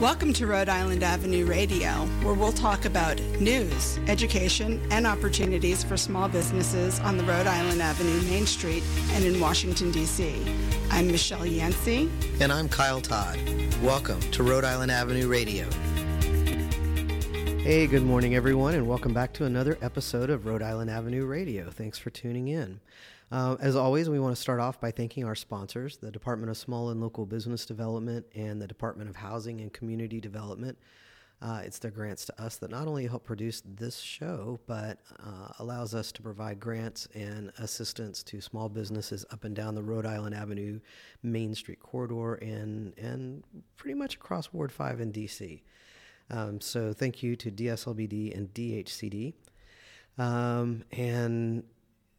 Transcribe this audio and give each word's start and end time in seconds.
Welcome 0.00 0.32
to 0.32 0.46
Rhode 0.46 0.70
Island 0.70 1.02
Avenue 1.02 1.44
Radio, 1.44 1.90
where 2.22 2.32
we'll 2.32 2.52
talk 2.52 2.86
about 2.86 3.20
news, 3.38 3.98
education, 4.06 4.80
and 4.90 5.06
opportunities 5.06 5.84
for 5.84 5.98
small 5.98 6.26
businesses 6.26 6.98
on 7.00 7.18
the 7.18 7.24
Rhode 7.24 7.46
Island 7.46 7.82
Avenue 7.82 8.18
Main 8.22 8.46
Street 8.46 8.82
and 9.10 9.26
in 9.26 9.38
Washington, 9.38 9.90
D.C. 9.90 10.42
I'm 10.90 11.08
Michelle 11.08 11.44
Yancey. 11.44 12.10
And 12.40 12.50
I'm 12.50 12.66
Kyle 12.66 13.02
Todd. 13.02 13.38
Welcome 13.82 14.22
to 14.30 14.42
Rhode 14.42 14.64
Island 14.64 14.90
Avenue 14.90 15.28
Radio. 15.28 15.68
Hey, 17.60 17.86
good 17.86 18.02
morning, 18.02 18.34
everyone, 18.34 18.72
and 18.72 18.88
welcome 18.88 19.12
back 19.12 19.34
to 19.34 19.44
another 19.44 19.76
episode 19.82 20.30
of 20.30 20.46
Rhode 20.46 20.62
Island 20.62 20.88
Avenue 20.88 21.26
Radio. 21.26 21.68
Thanks 21.68 21.98
for 21.98 22.08
tuning 22.08 22.48
in. 22.48 22.80
Uh, 23.32 23.56
as 23.60 23.76
always, 23.76 24.08
we 24.08 24.18
want 24.18 24.34
to 24.34 24.40
start 24.40 24.58
off 24.58 24.80
by 24.80 24.90
thanking 24.90 25.24
our 25.24 25.36
sponsors, 25.36 25.98
the 25.98 26.10
Department 26.10 26.50
of 26.50 26.56
Small 26.56 26.90
and 26.90 27.00
Local 27.00 27.26
Business 27.26 27.64
Development 27.64 28.26
and 28.34 28.60
the 28.60 28.66
Department 28.66 29.08
of 29.08 29.16
Housing 29.16 29.60
and 29.60 29.72
Community 29.72 30.20
Development. 30.20 30.76
Uh, 31.40 31.62
it's 31.64 31.78
their 31.78 31.92
grants 31.92 32.26
to 32.26 32.42
us 32.42 32.56
that 32.56 32.70
not 32.70 32.86
only 32.86 33.06
help 33.06 33.24
produce 33.24 33.62
this 33.64 33.98
show, 33.98 34.60
but 34.66 34.98
uh, 35.24 35.48
allows 35.60 35.94
us 35.94 36.12
to 36.12 36.22
provide 36.22 36.60
grants 36.60 37.08
and 37.14 37.50
assistance 37.58 38.22
to 38.24 38.40
small 38.40 38.68
businesses 38.68 39.24
up 39.30 39.44
and 39.44 39.54
down 39.54 39.74
the 39.74 39.82
Rhode 39.82 40.04
Island 40.04 40.34
Avenue 40.34 40.80
Main 41.22 41.54
Street 41.54 41.80
corridor 41.80 42.34
and, 42.34 42.98
and 42.98 43.44
pretty 43.76 43.94
much 43.94 44.16
across 44.16 44.52
Ward 44.52 44.70
5 44.70 45.00
in 45.00 45.12
DC. 45.12 45.62
Um, 46.30 46.60
so 46.60 46.92
thank 46.92 47.22
you 47.22 47.36
to 47.36 47.50
DSLBD 47.50 48.36
and 48.36 48.52
DHCD. 48.52 49.32
Um, 50.18 50.84
and 50.92 51.62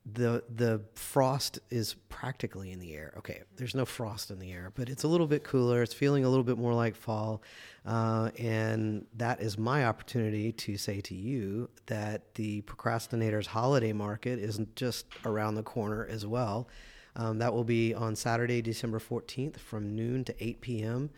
the 0.06 0.44
the 0.54 0.82
frost 0.96 1.60
is 1.70 1.96
practically 2.10 2.72
in 2.72 2.80
the 2.80 2.94
air. 2.94 3.14
Okay, 3.18 3.42
there's 3.56 3.76
no 3.76 3.86
frost 3.86 4.32
in 4.32 4.40
the 4.40 4.52
air, 4.52 4.72
but 4.76 4.90
it's 4.90 5.04
a 5.04 5.08
little 5.08 5.28
bit 5.28 5.44
cooler. 5.44 5.82
It's 5.82 5.94
feeling 5.94 6.26
a 6.26 6.30
little 6.30 6.44
bit 6.44 6.58
more 6.58 6.74
like 6.74 6.96
fall, 6.96 7.42
uh, 7.86 8.32
and 8.38 9.06
that 9.16 9.42
is 9.42 9.58
my 9.58 9.86
opportunity 9.86 10.52
to 10.54 10.78
say 10.78 11.02
to 11.02 11.16
you 11.16 11.70
that 11.86 12.34
the 12.36 12.62
procrastinators 12.64 13.48
holiday 13.48 13.94
market 13.94 14.40
isn't 14.40 14.76
just 14.76 15.06
around 15.26 15.56
the 15.56 15.64
corner 15.64 16.08
as 16.10 16.26
well. 16.26 16.68
Um, 17.16 17.40
that 17.40 17.54
will 17.54 17.66
be 17.66 17.94
on 17.94 18.16
Saturday, 18.16 18.62
December 18.62 19.00
14th, 19.00 19.58
from 19.58 19.96
noon 19.96 20.24
to 20.24 20.44
8 20.44 20.62
p.m 20.62 21.10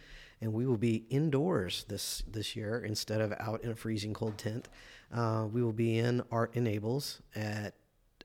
and 0.44 0.52
we 0.52 0.66
will 0.66 0.78
be 0.78 1.06
indoors 1.09 1.86
this 1.88 2.22
this 2.30 2.53
year 2.53 2.84
instead 2.84 3.22
of 3.22 3.31
out 3.40 3.64
in 3.64 3.72
a 3.72 3.75
freezing 3.75 4.14
cold 4.14 4.38
tent. 4.38 4.68
Uh, 5.12 5.47
we 5.50 5.64
will 5.64 5.72
be 5.72 5.97
in 5.97 6.22
Art 6.31 6.53
Enables 6.56 7.22
at 7.34 7.75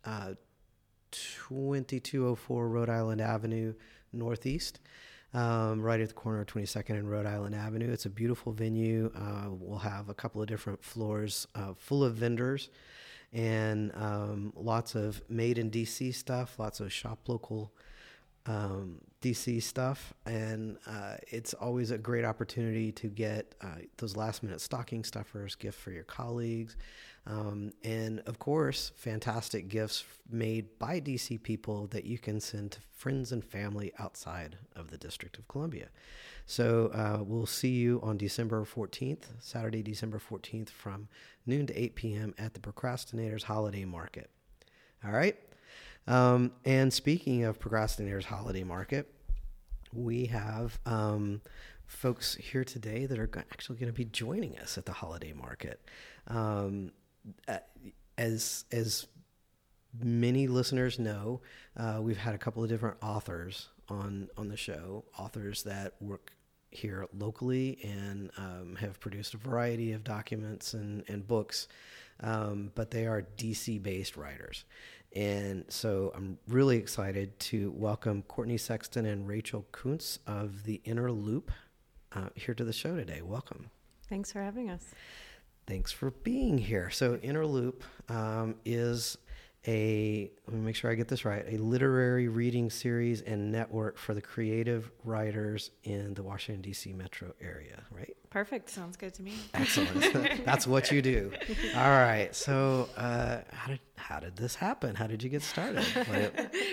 uh, 0.05 0.33
2204 1.13 2.69
Rhode 2.69 2.91
Island 2.91 3.21
Avenue 3.21 3.75
Northeast. 4.13 4.81
Um, 5.35 5.83
right 5.83 6.01
at 6.01 6.09
the 6.09 6.15
corner 6.15 6.41
of 6.41 6.47
22nd 6.47 6.91
and 6.91 7.11
Rhode 7.11 7.27
Island 7.27 7.55
Avenue. 7.55 7.93
It's 7.93 8.07
a 8.07 8.11
beautiful 8.11 8.51
venue. 8.53 9.13
Uh, 9.15 9.51
we'll 9.51 9.81
have 9.81 10.09
a 10.09 10.15
couple 10.15 10.41
of 10.41 10.49
different 10.49 10.83
floors 10.83 11.47
uh, 11.55 11.75
full 11.77 12.03
of 12.03 12.15
vendors 12.15 12.71
and 13.33 13.93
um, 13.95 14.53
lots 14.57 14.95
of 14.95 15.21
made 15.29 15.59
in 15.59 15.71
DC 15.71 16.15
stuff, 16.15 16.59
lots 16.59 16.81
of 16.81 16.93
shop 16.93 17.29
local 17.29 17.73
um, 18.47 18.99
DC 19.21 19.63
stuff, 19.63 20.15
and 20.27 20.79
uh, 20.87 21.17
it's 21.29 21.55
always 21.55 21.91
a 21.91 21.99
great 21.99 22.25
opportunity 22.25 22.93
to 22.93 23.09
get 23.09 23.55
uh, 23.61 23.77
those 23.97 24.17
last 24.17 24.43
minute 24.43 24.61
stocking 24.61 25.05
stuffers, 25.05 25.55
gift 25.55 25.79
for 25.79 25.91
your 25.91 26.05
colleagues, 26.05 26.77
um, 27.27 27.73
and 27.85 28.21
of 28.21 28.39
course, 28.39 28.93
fantastic 28.97 29.69
gifts 29.69 30.05
made 30.31 30.79
by 30.79 31.01
DC 31.01 31.43
people 31.43 31.87
that 31.89 32.05
you 32.05 32.19
can 32.19 32.41
send 32.41 32.73
to 32.73 32.81
friends 32.91 33.33
and 33.33 33.45
family 33.45 33.93
outside 33.99 34.57
of 34.75 34.91
the 34.91 34.97
District 34.97 35.37
of 35.37 35.47
Columbia. 35.47 35.89
So 36.47 36.91
uh, 36.95 37.23
we'll 37.23 37.47
see 37.47 37.73
you 37.73 38.01
on 38.03 38.17
December 38.17 38.65
14th, 38.65 39.25
Saturday, 39.41 39.83
December 39.83 40.19
14th, 40.19 40.71
from 40.71 41.09
noon 41.45 41.67
to 41.67 41.79
8 41.79 41.95
p.m. 41.97 42.35
at 42.39 42.55
the 42.55 42.61
Procrastinators 42.61 43.43
Holiday 43.43 43.85
Market. 43.85 44.31
All 45.05 45.13
right. 45.13 45.37
Um, 46.09 46.53
and 46.65 46.91
speaking 46.93 47.45
of 47.45 47.61
procrastinators 47.61 48.25
holiday 48.25 48.65
market, 48.65 49.13
we 49.93 50.25
have 50.27 50.81
um, 50.87 51.43
folks 51.87 52.35
here 52.35 52.65
today 52.65 53.05
that 53.05 53.19
are 53.19 53.31
actually 53.37 53.77
going 53.77 53.93
to 53.93 53.97
be 53.97 54.07
joining 54.07 54.59
us 54.59 54.79
at 54.79 54.87
the 54.87 54.93
holiday 54.93 55.35
market. 55.35 55.81
Um, 56.27 56.93
as 58.17 58.65
as 58.73 59.07
many 60.03 60.47
listeners 60.47 60.99
know, 60.99 61.43
uh, 61.77 61.99
we've 62.01 62.17
had 62.17 62.35
a 62.35 62.39
couple 62.39 62.63
of 62.63 62.71
different 62.71 62.97
authors 63.03 63.69
on 63.91 64.29
on 64.39 64.49
the 64.49 64.57
show, 64.57 65.05
authors 65.19 65.63
that 65.65 65.93
work 66.01 66.33
here 66.71 67.07
locally 67.19 67.79
and 67.83 68.31
um, 68.37 68.77
have 68.79 69.01
produced 69.01 69.35
a 69.35 69.39
variety 69.39 69.93
of 69.93 70.05
documents 70.05 70.75
and, 70.75 71.03
and 71.09 71.27
books, 71.27 71.67
um, 72.21 72.71
but 72.75 72.91
they 72.91 73.07
are 73.07 73.23
DC 73.37 73.83
based 73.83 74.17
writers. 74.17 74.65
And 75.15 75.65
so 75.69 76.13
I'm 76.15 76.39
really 76.49 76.77
excited 76.77 77.39
to 77.41 77.71
welcome 77.73 78.23
Courtney 78.23 78.59
Sexton 78.59 79.07
and 79.07 79.27
Rachel 79.27 79.67
Coonce 79.73 80.19
of 80.27 80.65
the 80.65 80.81
Inner 80.85 81.11
Loop 81.11 81.51
uh, 82.13 82.29
here 82.35 82.55
to 82.55 82.65
the 82.65 82.73
show 82.73 82.97
today. 82.97 83.23
Welcome. 83.23 83.71
Thanks 84.09 84.33
for 84.33 84.41
having 84.41 84.71
us. 84.71 84.85
Thanks 85.67 85.93
for 85.93 86.11
being 86.11 86.59
here. 86.59 86.89
So, 86.91 87.17
Inner 87.17 87.45
Loop 87.47 87.85
um, 88.09 88.55
is 88.65 89.19
a, 89.67 90.31
let 90.47 90.57
me 90.57 90.61
make 90.61 90.77
sure 90.77 90.91
I 90.91 90.95
get 90.95 91.09
this 91.09 91.25
right, 91.25 91.45
a 91.47 91.57
literary 91.59 92.29
reading 92.29 92.71
series 92.71 93.23
and 93.23 93.51
network 93.51 93.99
for 93.99 94.15
the 94.15 94.23
creative 94.23 94.91
writers 95.05 95.73
in 95.83 96.15
the 96.15 96.23
Washington, 96.23 96.63
D.C. 96.63 96.93
metro 96.93 97.35
area, 97.41 97.83
right? 97.91 98.17
Perfect. 98.31 98.71
Sounds 98.71 98.97
good 98.97 99.15
to 99.15 99.23
me. 99.23 99.35
Excellent. 99.55 100.15
That's 100.45 100.67
what 100.67 100.93
you 100.93 101.03
do. 101.03 101.33
All 101.75 101.91
right. 101.91 102.35
So, 102.35 102.89
uh, 102.97 103.39
how 103.53 103.69
did 103.69 103.81
how 103.97 104.21
did 104.21 104.37
this 104.37 104.55
happen? 104.55 104.95
How 104.95 105.07
did 105.07 105.23
you 105.23 105.29
get 105.29 105.43
started? 105.43 105.85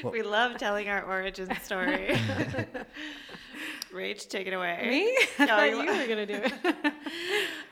What, 0.01 0.13
we 0.13 0.21
love 0.21 0.57
telling 0.57 0.87
our 0.87 1.03
origin 1.03 1.49
story. 1.63 2.15
Rach, 3.93 4.27
take 4.29 4.47
it 4.47 4.53
away. 4.53 4.87
Me? 4.89 5.17
I 5.39 5.45
thought 5.47 5.69
you 5.69 5.77
were 5.77 6.07
gonna 6.07 6.25
do 6.25 6.41
it. 6.43 6.93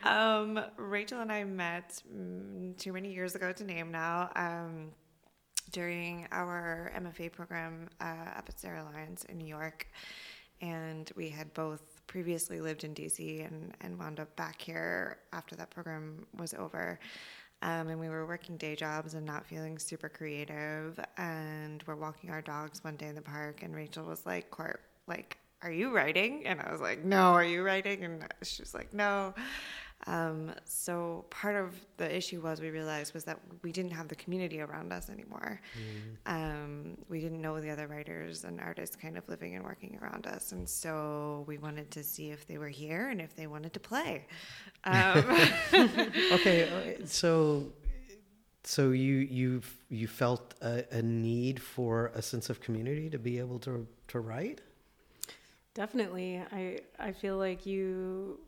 um, 0.05 0.59
Rachel 0.77 1.19
and 1.19 1.31
I 1.31 1.43
met 1.43 2.01
mm, 2.11 2.77
too 2.77 2.93
many 2.93 3.13
years 3.13 3.35
ago 3.35 3.51
to 3.51 3.63
name 3.63 3.91
now. 3.91 4.29
Um, 4.35 4.91
during 5.73 6.27
our 6.31 6.91
MFA 6.95 7.29
program 7.31 7.89
uh, 7.99 8.37
up 8.37 8.45
at 8.47 8.57
Sarah 8.57 8.87
Lawrence 8.89 9.25
in 9.25 9.37
New 9.37 9.47
York, 9.47 9.87
and 10.61 11.11
we 11.17 11.27
had 11.27 11.53
both 11.53 11.81
previously 12.07 12.61
lived 12.61 12.85
in 12.85 12.93
DC 12.93 13.45
and, 13.45 13.73
and 13.81 13.99
wound 13.99 14.19
up 14.19 14.33
back 14.37 14.61
here 14.61 15.17
after 15.33 15.55
that 15.55 15.69
program 15.69 16.25
was 16.37 16.53
over. 16.53 16.99
Um, 17.63 17.87
and 17.87 17.99
we 17.99 18.09
were 18.09 18.25
working 18.25 18.57
day 18.57 18.75
jobs 18.75 19.13
and 19.13 19.25
not 19.25 19.45
feeling 19.45 19.79
super 19.79 20.09
creative. 20.09 20.99
And 21.17 21.83
we're 21.87 21.95
walking 21.95 22.29
our 22.29 22.41
dogs 22.41 22.83
one 22.83 22.95
day 22.95 23.07
in 23.07 23.15
the 23.15 23.21
park, 23.21 23.63
and 23.63 23.75
Rachel 23.75 24.05
was 24.05 24.25
like, 24.25 24.51
"Court, 24.51 24.81
like, 25.07 25.37
are 25.61 25.71
you 25.71 25.91
writing?" 25.91 26.45
And 26.45 26.61
I 26.61 26.71
was 26.71 26.81
like, 26.81 27.03
"No, 27.03 27.31
are 27.33 27.43
you 27.43 27.63
writing?" 27.63 28.03
And 28.03 28.25
she 28.43 28.61
was 28.61 28.73
like, 28.73 28.93
"No." 28.93 29.33
Um, 30.07 30.51
so 30.65 31.25
part 31.29 31.55
of 31.55 31.73
the 31.97 32.15
issue 32.15 32.41
was 32.41 32.59
we 32.59 32.69
realized 32.69 33.13
was 33.13 33.23
that 33.23 33.39
we 33.61 33.71
didn't 33.71 33.91
have 33.91 34.07
the 34.07 34.15
community 34.15 34.59
around 34.59 34.91
us 34.91 35.09
anymore. 35.09 35.61
Mm. 36.25 36.31
Um, 36.33 36.97
we 37.09 37.21
didn't 37.21 37.41
know 37.41 37.59
the 37.61 37.69
other 37.69 37.87
writers 37.87 38.43
and 38.43 38.59
artists 38.59 38.95
kind 38.95 39.17
of 39.17 39.27
living 39.29 39.55
and 39.55 39.63
working 39.63 39.97
around 40.01 40.27
us, 40.27 40.51
and 40.51 40.67
so 40.67 41.43
we 41.47 41.57
wanted 41.57 41.89
to 41.91 42.03
see 42.03 42.31
if 42.31 42.45
they 42.47 42.57
were 42.57 42.67
here 42.67 43.09
and 43.09 43.21
if 43.21 43.35
they 43.35 43.47
wanted 43.47 43.73
to 43.73 43.79
play. 43.79 44.25
Um. 44.83 45.23
okay, 46.33 46.97
uh, 47.01 47.05
so 47.05 47.71
so 48.63 48.91
you 48.91 49.15
you 49.15 49.61
you 49.89 50.07
felt 50.07 50.53
a, 50.61 50.85
a, 50.91 51.01
need 51.01 51.61
for 51.61 52.11
a 52.15 52.21
sense 52.21 52.49
of 52.49 52.61
community 52.61 53.09
to 53.09 53.19
be 53.19 53.39
able 53.39 53.59
to 53.59 53.87
to 54.07 54.19
write. 54.19 54.61
Definitely, 55.73 56.41
I 56.51 56.79
I 56.99 57.11
feel 57.11 57.37
like 57.37 57.65
you 57.65 58.39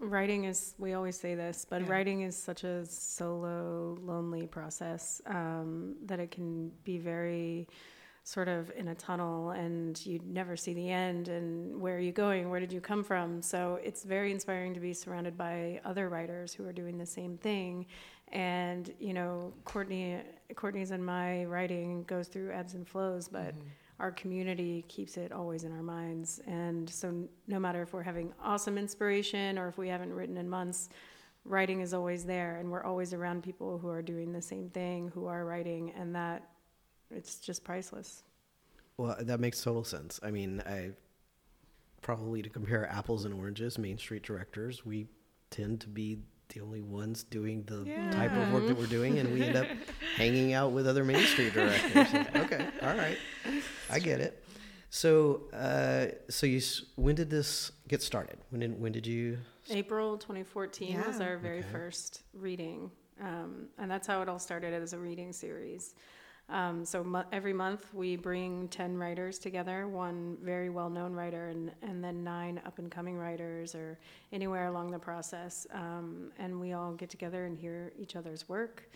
writing 0.00 0.44
is 0.44 0.74
we 0.78 0.94
always 0.94 1.18
say 1.18 1.34
this 1.34 1.66
but 1.68 1.82
yeah. 1.82 1.88
writing 1.88 2.22
is 2.22 2.36
such 2.36 2.64
a 2.64 2.84
solo 2.86 3.98
lonely 4.02 4.46
process 4.46 5.20
um, 5.26 5.94
that 6.06 6.18
it 6.18 6.30
can 6.30 6.70
be 6.84 6.98
very 6.98 7.68
sort 8.24 8.48
of 8.48 8.70
in 8.76 8.88
a 8.88 8.94
tunnel 8.94 9.50
and 9.50 10.04
you 10.04 10.20
never 10.24 10.56
see 10.56 10.72
the 10.72 10.90
end 10.90 11.28
and 11.28 11.80
where 11.80 11.96
are 11.96 12.00
you 12.00 12.12
going? 12.12 12.50
Where 12.50 12.60
did 12.60 12.72
you 12.72 12.80
come 12.80 13.02
from? 13.02 13.42
So 13.42 13.78
it's 13.82 14.04
very 14.04 14.30
inspiring 14.30 14.74
to 14.74 14.80
be 14.80 14.92
surrounded 14.92 15.36
by 15.36 15.80
other 15.84 16.08
writers 16.08 16.52
who 16.52 16.66
are 16.66 16.72
doing 16.72 16.98
the 16.98 17.06
same 17.06 17.38
thing. 17.38 17.86
And 18.32 18.92
you 19.00 19.12
know 19.12 19.52
courtney 19.64 20.20
courtney's 20.54 20.92
and 20.92 21.04
my 21.04 21.44
writing 21.44 22.04
goes 22.04 22.28
through 22.28 22.52
ebbs 22.52 22.74
and 22.74 22.86
flows 22.86 23.26
but 23.28 23.58
mm-hmm 23.58 23.68
our 24.00 24.10
community 24.10 24.84
keeps 24.88 25.16
it 25.18 25.30
always 25.30 25.64
in 25.64 25.72
our 25.72 25.82
minds. 25.82 26.40
And 26.46 26.88
so, 26.88 27.28
no 27.46 27.60
matter 27.60 27.82
if 27.82 27.92
we're 27.92 28.02
having 28.02 28.32
awesome 28.42 28.78
inspiration 28.78 29.58
or 29.58 29.68
if 29.68 29.76
we 29.76 29.88
haven't 29.88 30.12
written 30.12 30.38
in 30.38 30.48
months, 30.48 30.88
writing 31.44 31.80
is 31.80 31.92
always 31.92 32.24
there. 32.24 32.56
And 32.56 32.70
we're 32.70 32.82
always 32.82 33.12
around 33.12 33.42
people 33.42 33.78
who 33.78 33.88
are 33.88 34.02
doing 34.02 34.32
the 34.32 34.42
same 34.42 34.70
thing, 34.70 35.10
who 35.14 35.26
are 35.26 35.44
writing, 35.44 35.92
and 35.96 36.14
that 36.14 36.48
it's 37.10 37.38
just 37.38 37.62
priceless. 37.62 38.22
Well, 38.96 39.16
that 39.20 39.38
makes 39.38 39.62
total 39.62 39.84
sense. 39.84 40.18
I 40.22 40.30
mean, 40.30 40.62
I 40.66 40.90
probably 42.00 42.40
to 42.42 42.48
compare 42.48 42.90
apples 42.90 43.26
and 43.26 43.34
oranges, 43.34 43.78
Main 43.78 43.98
Street 43.98 44.22
directors, 44.22 44.84
we 44.84 45.06
tend 45.50 45.80
to 45.82 45.88
be 45.88 46.18
the 46.50 46.60
only 46.60 46.80
ones 46.82 47.22
doing 47.24 47.62
the 47.64 47.84
type 48.12 48.32
of 48.32 48.52
work 48.52 48.66
that 48.66 48.76
we're 48.76 48.86
doing, 48.86 49.18
and 49.18 49.32
we 49.32 49.42
end 49.42 49.56
up 49.56 49.66
hanging 50.16 50.52
out 50.52 50.72
with 50.72 50.86
other 50.86 51.04
Main 51.04 51.24
Street 51.26 51.52
directors. 51.54 52.08
okay, 52.36 52.66
all 52.82 52.94
right, 52.96 53.16
I 53.90 53.98
get 53.98 54.20
it. 54.20 54.44
So, 54.90 55.42
uh, 55.52 56.06
so 56.28 56.46
you 56.46 56.60
when 56.96 57.14
did 57.14 57.30
this 57.30 57.72
get 57.88 58.02
started? 58.02 58.38
When 58.50 58.60
did 58.60 58.80
when 58.80 58.92
did 58.92 59.06
you? 59.06 59.38
April 59.70 60.18
2014 60.18 61.00
was 61.06 61.20
our 61.20 61.36
very 61.38 61.60
Okay. 61.60 61.68
first 61.70 62.22
reading, 62.34 62.90
um, 63.20 63.68
and 63.78 63.88
that's 63.90 64.06
how 64.06 64.20
it 64.22 64.28
all 64.28 64.40
started 64.40 64.74
as 64.74 64.92
a 64.92 64.98
reading 64.98 65.32
series. 65.32 65.94
Um, 66.50 66.84
so 66.84 67.04
mo- 67.04 67.24
every 67.30 67.52
month 67.52 67.92
we 67.94 68.16
bring 68.16 68.66
10 68.68 68.96
writers 68.96 69.38
together, 69.38 69.86
one 69.86 70.36
very 70.42 70.68
well-known 70.68 71.12
writer, 71.12 71.48
and, 71.48 71.70
and 71.82 72.02
then 72.02 72.24
nine 72.24 72.60
up-and-coming 72.66 73.16
writers, 73.16 73.74
or 73.74 73.98
anywhere 74.32 74.66
along 74.66 74.90
the 74.90 74.98
process, 74.98 75.66
um, 75.72 76.32
and 76.38 76.58
we 76.60 76.72
all 76.72 76.92
get 76.92 77.08
together 77.08 77.46
and 77.46 77.56
hear 77.56 77.92
each 77.96 78.16
other's 78.16 78.48
work. 78.48 78.90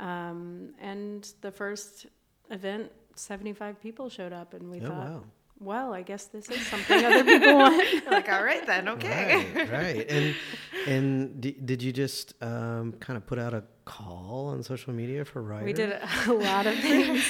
Um, 0.00 0.74
and 0.80 1.32
the 1.42 1.50
first 1.52 2.06
event, 2.50 2.90
75 3.14 3.80
people 3.80 4.08
showed 4.08 4.32
up, 4.32 4.52
and 4.54 4.70
we 4.70 4.80
Oh 4.80 4.86
thought, 4.88 5.08
wow! 5.10 5.24
Well, 5.58 5.94
I 5.94 6.02
guess 6.02 6.26
this 6.26 6.48
is 6.50 6.66
something 6.66 7.04
other 7.04 7.24
people 7.24 7.54
want. 7.54 8.06
like, 8.10 8.28
all 8.28 8.42
right 8.42 8.66
then, 8.66 8.88
okay. 8.90 9.46
Right, 9.54 9.70
right. 9.70 10.10
And 10.10 10.34
and 10.86 11.40
di- 11.40 11.56
did 11.64 11.82
you 11.82 11.92
just 11.92 12.34
um, 12.42 12.92
kind 13.00 13.16
of 13.16 13.26
put 13.26 13.38
out 13.38 13.54
a 13.54 13.64
call 13.84 14.48
on 14.48 14.62
social 14.62 14.92
media 14.92 15.24
for 15.24 15.42
writers? 15.42 15.66
We 15.66 15.72
did 15.72 15.98
a 16.26 16.32
lot 16.32 16.66
of 16.66 16.78
things. 16.78 17.24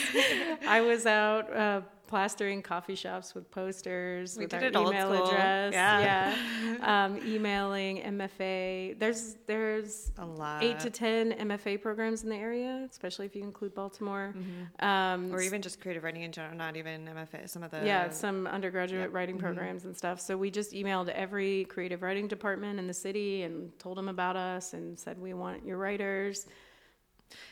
I 0.66 0.80
was 0.80 1.06
out 1.06 1.52
uh, 1.54 1.80
plastering 2.06 2.62
coffee 2.62 2.94
shops 2.94 3.34
with 3.34 3.50
posters 3.50 4.36
We 4.36 4.44
with 4.44 4.50
did 4.50 4.76
our 4.76 4.82
email 4.88 5.12
address. 5.24 5.72
Yeah. 5.72 6.00
yeah. 6.00 6.36
Um, 6.86 7.18
emailing 7.26 8.02
MFA. 8.02 8.98
There's 8.98 9.36
there's 9.46 10.10
A 10.18 10.26
lot. 10.26 10.62
eight 10.62 10.78
to 10.80 10.90
ten 10.90 11.32
MFA 11.32 11.80
programs 11.80 12.22
in 12.22 12.28
the 12.28 12.36
area, 12.36 12.86
especially 12.90 13.26
if 13.26 13.34
you 13.34 13.42
include 13.42 13.74
Baltimore. 13.74 14.34
Um, 14.80 15.32
or 15.34 15.40
even 15.40 15.62
just 15.62 15.80
creative 15.80 16.04
writing 16.04 16.22
in 16.22 16.32
general, 16.32 16.56
not 16.56 16.76
even 16.76 17.06
MFA. 17.06 17.48
Some 17.48 17.62
of 17.62 17.70
the 17.70 17.84
yeah, 17.84 18.10
some 18.10 18.46
undergraduate 18.46 19.10
writing 19.10 19.38
programs 19.38 19.84
and 19.84 19.96
stuff. 19.96 20.20
So 20.20 20.36
we 20.36 20.50
just 20.50 20.72
emailed 20.72 21.08
every 21.08 21.64
creative 21.64 22.02
writing 22.02 22.28
department 22.28 22.78
in 22.78 22.86
the 22.86 22.94
city 22.94 23.42
and 23.42 23.76
told 23.78 23.96
them 23.96 24.08
about 24.08 24.36
us 24.36 24.74
and 24.74 24.98
said 24.98 25.18
we 25.18 25.34
want 25.34 25.64
your 25.64 25.78
writers. 25.78 26.46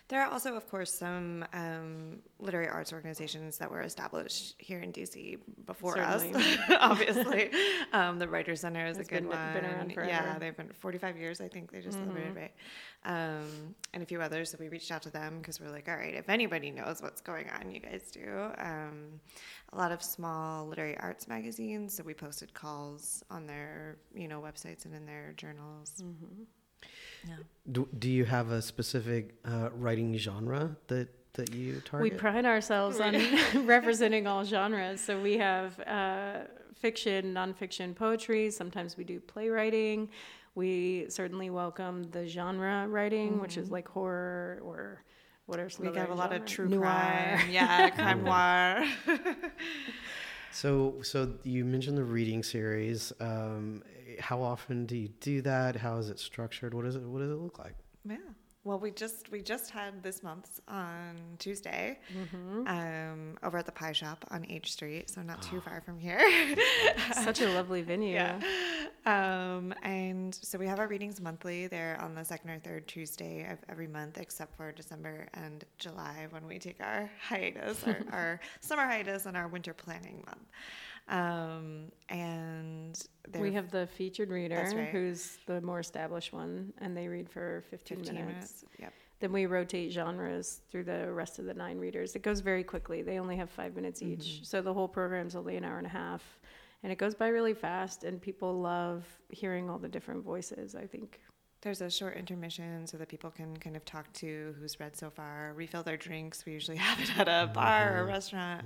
There 0.09 0.23
are 0.23 0.31
also, 0.31 0.55
of 0.55 0.69
course, 0.71 0.93
some 0.95 1.45
um, 1.53 2.19
literary 2.39 2.69
arts 2.69 2.93
organizations 2.93 3.59
that 3.59 3.71
were 3.71 3.81
established 3.83 4.55
here 4.59 4.81
in 4.81 4.93
DC 4.93 5.39
before 5.67 5.97
Certainly. 5.97 6.35
us. 6.45 6.59
Obviously, 6.81 7.51
um, 7.93 8.19
the 8.19 8.29
Writers 8.29 8.61
Center 8.61 8.87
is 8.87 8.99
It's 8.99 9.09
a 9.09 9.11
good 9.11 9.29
been- 9.29 9.31
one. 9.31 9.53
been 9.55 9.65
around 9.65 9.91
Yeah. 9.91 10.23
Mm-hmm. 10.31 10.39
they've 10.41 10.57
been 10.57 10.71
45 10.79 11.17
years. 11.17 11.41
I 11.41 11.49
think 11.49 11.73
they 11.73 11.81
just 11.81 11.99
celebrated, 11.99 12.37
right? 12.37 12.53
Um, 13.05 13.75
and 13.93 14.03
a 14.03 14.07
few 14.07 14.21
others. 14.23 14.51
So 14.51 14.59
we 14.61 14.69
reached 14.69 14.91
out 14.93 15.03
to 15.03 15.11
them 15.11 15.39
because 15.39 15.61
we're 15.61 15.71
like, 15.71 15.89
all 15.89 15.97
right, 15.97 16.15
if 16.15 16.29
anybody 16.29 16.71
knows 16.71 17.03
what's 17.03 17.21
going 17.21 17.47
on, 17.51 17.71
you 17.71 17.81
guys 17.81 18.11
do. 18.13 18.51
Um, 18.59 19.21
a 19.73 19.77
lot 19.77 19.91
of 19.91 20.03
small 20.03 20.67
literary 20.69 20.97
arts 20.99 21.27
magazines. 21.27 21.95
So 21.97 22.05
we 22.05 22.15
posted 22.15 22.55
calls 22.55 23.25
on 23.31 23.47
their, 23.47 23.97
you 24.15 24.29
know, 24.29 24.41
websites 24.41 24.85
and 24.85 24.95
in 24.95 25.05
their 25.05 25.33
journals. 25.37 25.95
Mm-hmm. 26.01 26.43
Yeah. 27.27 27.37
Do, 27.71 27.89
do 27.99 28.11
you 28.11 28.25
have 28.25 28.51
a 28.51 28.61
specific 28.61 29.35
uh, 29.45 29.71
writing 29.75 30.17
genre 30.19 30.77
that 30.89 31.09
that 31.35 31.53
you 31.55 31.81
target? 31.85 32.13
We 32.13 32.17
pride 32.19 32.45
ourselves 32.45 33.01
on 33.01 33.15
representing 33.67 34.27
all 34.27 34.45
genres. 34.45 35.01
So 35.01 35.21
we 35.21 35.39
have 35.39 35.81
uh, 35.81 36.41
fiction, 36.75 37.35
nonfiction, 37.35 37.95
poetry. 37.95 38.51
Sometimes 38.51 38.97
we 38.97 39.05
do 39.05 39.21
playwriting. 39.21 40.09
We 40.55 41.07
certainly 41.09 41.51
welcome 41.51 42.05
the 42.13 42.27
genre 42.29 42.87
writing, 42.89 43.41
which 43.41 43.57
is 43.57 43.71
like 43.71 43.89
horror 43.89 44.61
or 44.63 45.03
what 45.47 45.59
are 45.59 45.69
some 45.69 45.87
Mm-hmm. 45.87 45.95
We 45.95 46.01
other 46.01 46.09
have 46.09 46.17
a 46.17 46.21
lot 46.21 46.33
of 46.33 46.45
true 46.47 46.69
Noir. 46.69 46.83
crime. 46.83 47.41
Yeah, 47.51 47.91
crime 47.91 48.25
noir. 48.25 48.87
so 50.53 50.95
so 51.03 51.35
you 51.43 51.65
mentioned 51.65 51.97
the 51.99 52.05
reading 52.05 52.43
series. 52.43 53.13
Um, 53.21 53.83
how 54.21 54.43
often 54.43 54.87
do 54.87 54.97
you 54.97 55.09
do 55.21 55.43
that? 55.43 55.77
How 55.77 55.97
is 55.99 56.09
it 56.11 56.19
structured? 56.19 56.75
What 56.75 56.87
is 56.87 56.97
it? 56.97 57.03
What 57.03 57.21
does 57.21 57.31
it 57.31 57.35
look 57.39 57.59
like? 57.59 57.75
Yeah. 58.09 58.17
Well, 58.65 58.79
we 58.79 58.93
just 58.93 59.31
we 59.31 59.43
just 59.43 59.71
had 59.71 60.03
this 60.03 60.23
month 60.23 60.59
on 60.69 61.17
Tuesday 61.39 61.99
Mm-hmm. 62.17 62.67
um, 62.67 63.37
over 63.43 63.59
at 63.59 63.67
the 63.67 63.73
Pie 63.73 63.93
Shop 63.93 64.25
on 64.31 64.47
H 64.49 64.73
Street, 64.73 65.11
so 65.11 65.21
not 65.21 65.43
too 65.43 65.61
far 65.61 65.83
from 65.83 65.99
here. 65.99 66.23
Such 67.25 67.43
a 67.43 67.49
lovely 67.51 67.83
venue. 67.93 68.15
yeah. 68.15 68.41
Um, 69.05 69.75
and 69.83 70.35
so 70.35 70.57
we 70.59 70.67
have 70.67 70.79
our 70.79 70.89
readings 70.89 71.21
monthly. 71.21 71.67
They're 71.67 72.01
on 72.01 72.15
the 72.15 72.25
second 72.25 72.49
or 72.51 72.59
third 72.59 72.89
Tuesday 72.89 73.47
of 73.51 73.59
every 73.69 73.87
month, 73.87 74.17
except 74.17 74.57
for 74.57 74.73
December 74.73 75.29
and 75.35 75.63
July 75.77 76.27
when 76.31 76.47
we 76.47 76.59
take 76.59 76.81
our 76.81 77.11
hiatus, 77.21 77.85
our, 77.87 77.99
our 78.13 78.41
summer 78.61 78.85
hiatus, 78.85 79.27
and 79.27 79.37
our 79.37 79.47
winter 79.49 79.75
planning 79.75 80.23
month. 80.27 80.47
Um, 81.09 81.93
and 82.09 82.99
We 83.39 83.53
have 83.53 83.71
the 83.71 83.87
featured 83.87 84.31
reader, 84.31 84.57
right. 84.75 84.89
who's 84.89 85.39
the 85.47 85.61
more 85.61 85.81
established 85.81 86.33
one, 86.33 86.73
and 86.79 86.97
they 86.97 87.09
read 87.09 87.29
for 87.29 87.63
15, 87.71 87.99
15 87.99 88.15
minutes. 88.15 88.29
minutes. 88.35 88.65
Yep. 88.79 88.93
Then 89.21 89.33
we 89.33 89.47
rotate 89.47 89.93
genres 89.93 90.61
through 90.71 90.85
the 90.85 91.11
rest 91.13 91.39
of 91.39 91.45
the 91.45 91.55
nine 91.55 91.79
readers. 91.79 92.15
It 92.17 92.23
goes 92.23 92.41
very 92.41 92.65
quickly. 92.65 93.03
They 93.03 93.19
only 93.19 93.37
have 93.37 93.51
five 93.51 93.75
minutes 93.77 94.01
Mm-hmm. 94.03 94.13
each. 94.21 94.41
So 94.47 94.61
the 94.63 94.73
whole 94.75 94.89
program's 94.89 95.37
only 95.37 95.57
an 95.57 95.65
hour 95.65 95.79
and 95.79 95.87
a 95.87 95.91
half. 95.91 96.23
And 96.83 96.93
it 96.93 96.97
goes 96.99 97.15
by 97.15 97.29
really 97.29 97.55
fast, 97.55 98.05
and 98.05 98.21
people 98.21 98.61
love 98.61 99.07
hearing 99.31 99.71
all 99.71 99.79
the 99.79 99.89
different 99.89 100.23
voices, 100.25 100.75
I 100.75 100.87
think. 100.87 101.21
There's 101.63 101.81
a 101.81 101.89
short 101.89 102.19
intermission 102.19 102.87
so 102.87 102.99
that 102.99 103.09
people 103.09 103.31
can 103.31 103.57
kind 103.57 103.75
of 103.75 103.87
talk 103.87 104.13
to 104.15 104.55
who's 104.61 104.79
read 104.79 104.95
so 104.95 105.09
far, 105.09 105.55
refill 105.57 105.83
their 105.83 105.97
drinks. 105.97 106.45
We 106.45 106.53
usually 106.53 106.77
have 106.89 107.01
it 107.01 107.19
at 107.19 107.27
a 107.29 107.47
bar 107.51 107.97
or 107.97 108.01
a 108.01 108.05
restaurant. 108.05 108.65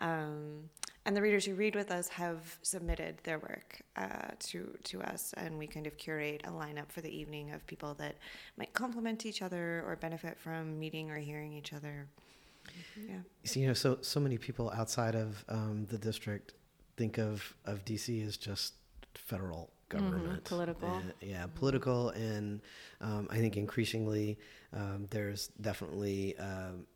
Um, 0.00 0.68
and 1.06 1.16
the 1.16 1.22
readers 1.22 1.44
who 1.44 1.54
read 1.54 1.74
with 1.74 1.90
us 1.90 2.08
have 2.08 2.58
submitted 2.62 3.18
their 3.24 3.38
work 3.38 3.82
uh, 3.96 4.30
to 4.38 4.76
to 4.84 5.02
us, 5.02 5.34
and 5.36 5.58
we 5.58 5.66
kind 5.66 5.86
of 5.86 5.96
curate 5.98 6.42
a 6.44 6.50
lineup 6.50 6.90
for 6.90 7.00
the 7.00 7.14
evening 7.14 7.52
of 7.52 7.66
people 7.66 7.94
that 7.94 8.16
might 8.56 8.72
complement 8.72 9.26
each 9.26 9.42
other 9.42 9.84
or 9.86 9.96
benefit 9.96 10.38
from 10.38 10.78
meeting 10.78 11.10
or 11.10 11.18
hearing 11.18 11.52
each 11.52 11.72
other. 11.72 12.06
Yeah. 12.96 13.16
So, 13.44 13.60
you 13.60 13.66
know, 13.66 13.74
so 13.74 13.98
so 14.00 14.18
many 14.20 14.38
people 14.38 14.70
outside 14.70 15.14
of 15.14 15.44
um, 15.48 15.86
the 15.90 15.98
district 15.98 16.54
think 16.96 17.18
of 17.18 17.54
of 17.66 17.84
DC 17.84 18.26
as 18.26 18.36
just 18.36 18.74
federal 19.14 19.70
government, 19.88 20.44
political. 20.44 20.88
And- 20.88 21.12
yeah, 21.20 21.46
political, 21.54 22.10
and 22.10 22.60
um, 23.00 23.28
I 23.30 23.38
think 23.38 23.56
increasingly 23.56 24.38
um, 24.72 25.06
there's 25.10 25.48
definitely 25.60 26.36
um, 26.38 26.86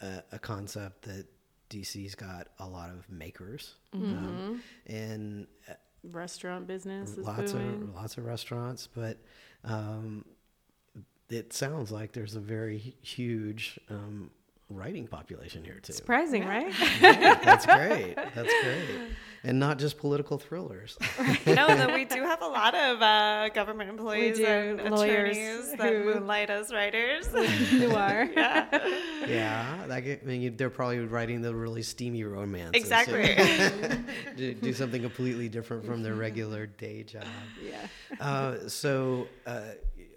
a, 0.00 0.22
a 0.32 0.38
concept 0.38 1.02
that 1.02 1.26
DC's 1.70 2.14
got 2.14 2.48
a 2.58 2.66
lot 2.66 2.90
of 2.90 3.08
makers, 3.10 3.74
um, 3.92 4.62
and 4.86 5.46
uh, 5.68 5.74
Restaurant 6.12 6.66
business 6.66 7.16
lots 7.16 7.52
booming. 7.52 7.82
of 7.84 7.94
lots 7.94 8.18
of 8.18 8.26
restaurants, 8.26 8.86
but 8.86 9.16
um, 9.64 10.24
it 11.30 11.52
sounds 11.54 11.90
like 11.90 12.12
there's 12.12 12.34
a 12.36 12.40
very 12.40 12.78
huge 13.00 13.80
um, 13.88 14.30
writing 14.70 15.06
population 15.06 15.64
here 15.64 15.78
too. 15.80 15.92
Surprising, 15.92 16.46
right? 16.46 16.72
Yeah, 17.00 17.34
that's 17.44 17.66
great. 17.66 18.14
That's 18.16 18.52
great. 18.62 19.10
And 19.46 19.60
not 19.60 19.78
just 19.78 19.98
political 19.98 20.38
thrillers. 20.38 20.96
no, 21.46 21.76
though 21.76 21.92
we 21.92 22.06
do 22.06 22.22
have 22.22 22.40
a 22.40 22.46
lot 22.46 22.74
of 22.74 23.02
uh, 23.02 23.50
government 23.50 23.90
employees 23.90 24.40
and 24.40 24.78
lawyers 24.90 25.36
attorneys 25.36 25.72
that 25.76 25.92
who- 25.92 26.04
moonlight 26.04 26.48
as 26.48 26.72
writers. 26.72 27.30
Noir. 27.72 28.30
yeah, 29.26 29.84
like, 29.86 30.06
I 30.06 30.26
mean, 30.26 30.56
they're 30.56 30.70
probably 30.70 31.00
writing 31.00 31.42
the 31.42 31.54
really 31.54 31.82
steamy 31.82 32.24
romances. 32.24 32.80
Exactly. 32.82 33.36
do, 34.36 34.54
do 34.54 34.72
something 34.72 35.02
completely 35.02 35.50
different 35.50 35.84
from 35.84 36.02
their 36.02 36.14
regular 36.14 36.64
day 36.64 37.02
job. 37.02 37.24
Yeah. 37.62 37.86
Uh, 38.18 38.68
so 38.68 39.28
uh, 39.46 39.60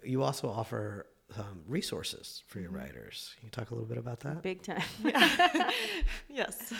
you 0.03 0.23
also 0.23 0.49
offer 0.49 1.05
um, 1.35 1.61
resources 1.67 2.43
for 2.47 2.59
your 2.59 2.71
writers. 2.71 3.35
Can 3.37 3.47
you 3.47 3.51
talk 3.51 3.71
a 3.71 3.73
little 3.73 3.87
bit 3.87 3.97
about 3.97 4.19
that? 4.21 4.41
Big 4.41 4.61
time. 4.61 4.81
yes. 6.29 6.73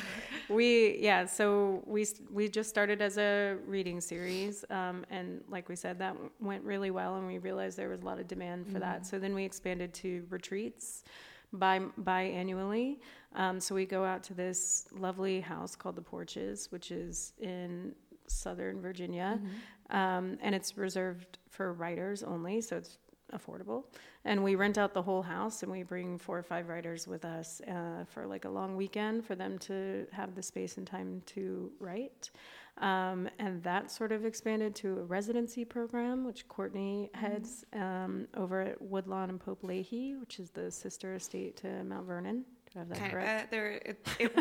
We 0.50 0.98
yeah, 1.00 1.26
so 1.26 1.84
we 1.86 2.06
we 2.32 2.48
just 2.48 2.70
started 2.70 3.02
as 3.02 3.18
a 3.18 3.58
reading 3.66 4.00
series, 4.00 4.64
um, 4.70 5.06
and 5.10 5.44
like 5.50 5.68
we 5.68 5.76
said, 5.76 6.00
that 6.00 6.16
went 6.40 6.64
really 6.64 6.92
well, 6.92 7.16
and 7.16 7.28
we 7.28 7.40
realized 7.40 7.78
there 7.78 7.90
was 7.90 8.02
a 8.02 8.06
lot 8.06 8.20
of 8.20 8.28
demand 8.28 8.68
for 8.72 8.80
that. 8.80 9.06
So 9.06 9.20
then 9.20 9.36
we 9.36 9.44
expanded 9.44 9.94
to 9.96 10.26
retreats, 10.30 11.04
bi 11.52 11.82
biannually. 12.02 13.00
Um, 13.36 13.60
so 13.60 13.76
we 13.76 13.86
go 13.86 14.06
out 14.06 14.24
to 14.24 14.34
this 14.34 14.88
lovely 14.94 15.42
house 15.42 15.76
called 15.76 15.96
the 15.96 16.02
Porches, 16.02 16.72
which 16.72 16.92
is 16.92 17.34
in 17.40 17.94
Southern 18.28 18.80
Virginia, 18.82 19.40
um, 19.90 20.38
and 20.42 20.56
it's 20.56 20.78
reserved 20.78 21.38
for 21.50 21.74
writers 21.74 22.24
only. 22.24 22.62
So 22.62 22.78
it's 22.78 22.98
affordable. 23.34 23.86
And 24.26 24.44
we 24.44 24.56
rent 24.56 24.78
out 24.78 24.94
the 24.94 25.02
whole 25.02 25.22
house 25.22 25.64
and 25.64 25.72
we 25.72 25.84
bring 25.84 26.18
four 26.18 26.38
or 26.38 26.44
five 26.44 26.68
writers 26.68 27.08
with 27.08 27.26
us 27.26 27.62
uh, 27.62 28.06
for 28.06 28.26
like 28.26 28.46
a 28.46 28.50
long 28.50 28.76
weekend 28.76 29.26
for 29.26 29.36
them 29.36 29.58
to 29.60 30.08
have 30.12 30.36
the 30.36 30.44
space 30.44 30.78
and 30.78 30.86
time 30.88 31.22
to 31.28 31.72
write. 31.80 32.32
Um, 32.80 33.28
and 33.40 33.64
that 33.64 33.90
sort 33.92 34.12
of 34.12 34.26
expanded 34.26 34.76
to 34.76 35.00
a 35.00 35.04
residency 35.04 35.66
program, 35.66 36.26
which 36.26 36.48
Courtney 36.48 37.10
heads 37.14 37.66
um, 37.74 38.28
over 38.36 38.62
at 38.62 38.82
Woodlawn 38.82 39.30
and 39.30 39.40
Pope-Leighey, 39.40 40.20
which 40.20 40.40
is 40.40 40.52
the 40.52 40.70
sister 40.70 41.16
estate 41.16 41.58
to 41.58 41.84
Mount 41.84 42.06
Vernon. 42.06 42.46
Do 42.78 42.82
I 42.82 42.84
have 42.84 42.90
that 42.90 43.00
Kind 43.00 43.12
correct? 43.12 43.44
uh, 43.44 43.48
there, 43.52 43.72
it, 43.72 44.08
it, 44.20 44.32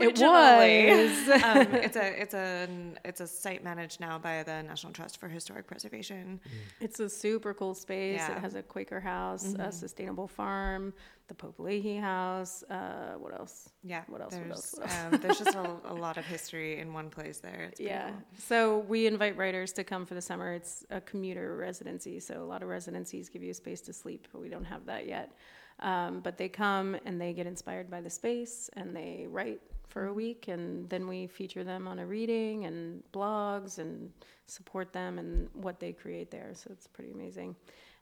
It 0.00 0.18
was. 0.18 1.42
um, 1.44 1.74
it's 1.74 1.96
a 1.96 2.20
it's 2.22 2.34
a 2.34 2.68
it's 3.04 3.20
a 3.20 3.26
site 3.26 3.64
managed 3.64 4.00
now 4.00 4.18
by 4.18 4.42
the 4.42 4.62
National 4.62 4.92
Trust 4.92 5.18
for 5.18 5.28
Historic 5.28 5.66
Preservation. 5.66 6.40
It's 6.80 7.00
a 7.00 7.08
super 7.08 7.52
cool 7.54 7.74
space. 7.74 8.18
Yeah. 8.20 8.36
It 8.36 8.40
has 8.40 8.54
a 8.54 8.62
Quaker 8.62 9.00
house, 9.00 9.54
a 9.58 9.72
sustainable 9.72 10.28
farm, 10.28 10.92
the 11.28 11.34
Pope-Leighey 11.34 12.00
house. 12.00 12.62
Uh, 12.70 13.14
what 13.18 13.32
else? 13.38 13.70
Yeah, 13.82 14.02
What 14.08 14.20
else, 14.20 14.32
what 14.34 14.42
There's, 14.44 14.52
else, 14.52 14.74
what 14.78 15.14
Um, 15.14 15.20
there's 15.20 15.38
just 15.38 15.56
a, 15.56 15.76
a 15.86 15.94
lot 15.94 16.16
of 16.18 16.24
history 16.26 16.78
in 16.80 16.92
one 16.92 17.10
place 17.10 17.38
there. 17.38 17.68
It's 17.70 17.80
Yeah. 17.80 18.10
cool. 18.10 18.16
So 18.38 18.78
we 18.80 19.06
invite 19.06 19.36
writers 19.36 19.72
to 19.74 19.84
come 19.84 20.06
for 20.06 20.14
the 20.14 20.22
summer. 20.22 20.52
It's 20.52 20.84
a 20.90 21.00
commuter 21.00 21.56
residency. 21.56 22.20
So 22.20 22.42
a 22.42 22.44
lot 22.46 22.62
of 22.62 22.68
residencies 22.68 23.28
give 23.28 23.42
you 23.42 23.50
a 23.50 23.54
space 23.54 23.80
to 23.82 23.92
sleep, 23.92 24.28
but 24.32 24.40
we 24.40 24.48
don't 24.48 24.64
have 24.64 24.86
that 24.86 25.06
yet. 25.06 25.32
Um, 25.80 26.20
but 26.20 26.38
they 26.38 26.48
come 26.48 26.96
and 27.04 27.20
they 27.20 27.32
get 27.32 27.46
inspired 27.46 27.90
by 27.90 28.00
the 28.00 28.10
space 28.10 28.70
and 28.74 28.94
they 28.94 29.26
write 29.28 29.60
for 29.88 30.06
a 30.06 30.12
week 30.12 30.48
and 30.48 30.88
then 30.88 31.06
we 31.06 31.26
feature 31.26 31.64
them 31.64 31.86
on 31.86 31.98
a 31.98 32.06
reading 32.06 32.64
and 32.64 33.02
blogs 33.12 33.78
and 33.78 34.10
support 34.46 34.92
them 34.92 35.18
and 35.18 35.48
what 35.52 35.80
they 35.80 35.92
create 35.92 36.30
there. 36.30 36.50
So 36.54 36.70
it's 36.72 36.86
pretty 36.86 37.12
amazing. 37.12 37.56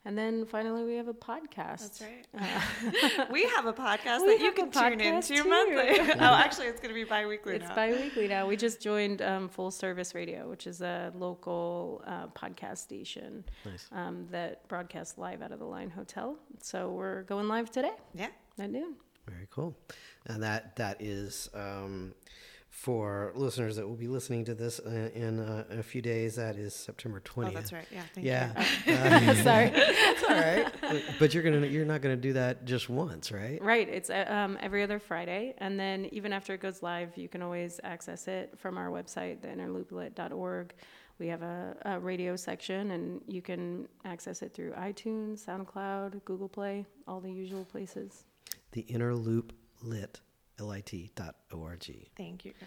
And 0.05 0.19
then 0.19 0.47
finally 0.47 0.83
we 0.83 0.97
have 0.97 1.07
a 1.07 1.15
podcast. 1.15 1.81
That's 1.81 2.03
right. 2.03 2.27
Uh, 2.37 3.27
we 3.31 3.45
have 3.45 3.67
a 3.67 3.73
podcast 3.73 4.03
that 4.27 4.39
you 4.41 4.51
can 4.53 4.71
tune 4.71 4.99
podcast 4.99 5.31
into 5.31 5.43
too. 5.43 5.49
monthly. 5.49 6.01
oh, 6.15 6.35
actually, 6.35 6.67
it's 6.67 6.81
going 6.81 6.89
to 6.89 6.95
be 6.95 7.05
bi-weekly 7.05 7.55
It's 7.55 7.69
now. 7.69 7.75
bi-weekly 7.75 8.27
now. 8.27 8.49
We 8.49 8.57
just 8.57 8.81
joined 8.81 9.23
um, 9.23 9.49
Full 9.49 9.71
Service 9.71 10.13
Radio, 10.15 10.49
which 10.49 10.67
is 10.67 10.81
a 10.83 11.13
local 11.15 12.03
uh, 12.05 12.27
podcast 12.29 12.79
station 12.79 13.45
Nice. 13.65 13.89
um, 13.93 14.27
that 14.33 14.67
broadcasts 14.67 15.19
live 15.19 15.41
out 15.41 15.53
of 15.53 15.61
the 15.61 15.67
Line 15.67 15.91
Hotel. 15.91 16.37
So 16.61 16.91
we're 16.91 17.23
going 17.23 17.47
live 17.47 17.71
today 17.71 17.93
yeah. 18.13 18.29
at 18.59 18.71
noon. 18.71 18.97
Very 19.29 19.47
cool. 19.51 19.77
And 20.27 20.43
that 20.43 20.75
that 20.77 21.01
is 21.01 21.49
um, 21.55 22.13
for 22.83 23.31
listeners 23.37 23.77
that 23.77 23.87
will 23.87 23.95
be 23.97 24.09
listening 24.09 24.45
to 24.45 24.55
this 24.55 24.81
uh, 24.81 24.91
in, 25.15 25.39
uh, 25.39 25.65
in 25.71 25.79
a 25.79 25.83
few 25.85 26.03
days. 26.03 26.35
That 26.35 26.57
is 26.57 26.75
September 26.75 27.19
Oh, 27.19 27.23
twentieth. 27.25 27.55
that's 27.55 27.73
right. 27.73 27.87
Yeah. 27.93 28.03
Thank 28.13 28.27
Yeah, 28.27 29.29
You. 29.29 29.35
Sorry. 29.43 29.71
that's 29.71 30.23
all 30.25 30.31
right. 30.37 31.03
But 31.21 31.33
you're 31.33 31.45
gonna 31.45 31.65
you're 31.69 31.85
not 31.85 32.01
gonna 32.03 32.17
do 32.17 32.33
that 32.33 32.65
just 32.65 32.89
once, 32.91 33.31
right? 33.31 33.63
Right. 33.63 33.89
It's 33.89 34.11
uh, 34.11 34.25
um, 34.29 34.59
every 34.61 34.83
other 34.83 34.99
Friday. 34.99 35.55
And 35.59 35.79
then 35.79 36.07
even 36.07 36.33
after 36.33 36.55
it 36.55 36.61
goes 36.61 36.83
live, 36.83 37.17
you 37.17 37.29
can 37.29 37.41
always 37.41 37.79
access 37.85 38.27
it 38.27 38.55
from 38.59 38.77
our 38.77 38.89
website, 38.91 39.39
theinnerlooplit.org. 39.47 40.75
We 41.19 41.29
have 41.29 41.43
a, 41.43 41.77
a 41.83 42.01
radio 42.01 42.35
section, 42.35 42.91
and 42.91 43.21
you 43.29 43.43
can 43.43 43.87
access 44.05 44.43
it 44.43 44.55
through 44.55 44.73
iTunes, 44.73 45.45
SoundCloud, 45.47 46.25
Google 46.25 46.49
Play, 46.49 46.85
all 47.07 47.21
the 47.21 47.31
usual 47.31 47.65
places. 47.65 48.25
The 48.73 48.81
inner 48.83 49.15
loop 49.15 49.53
lit 49.83 50.21
lit 50.61 51.15
dot 51.15 51.37
org. 51.53 52.09
Thank 52.17 52.45
you. 52.45 52.53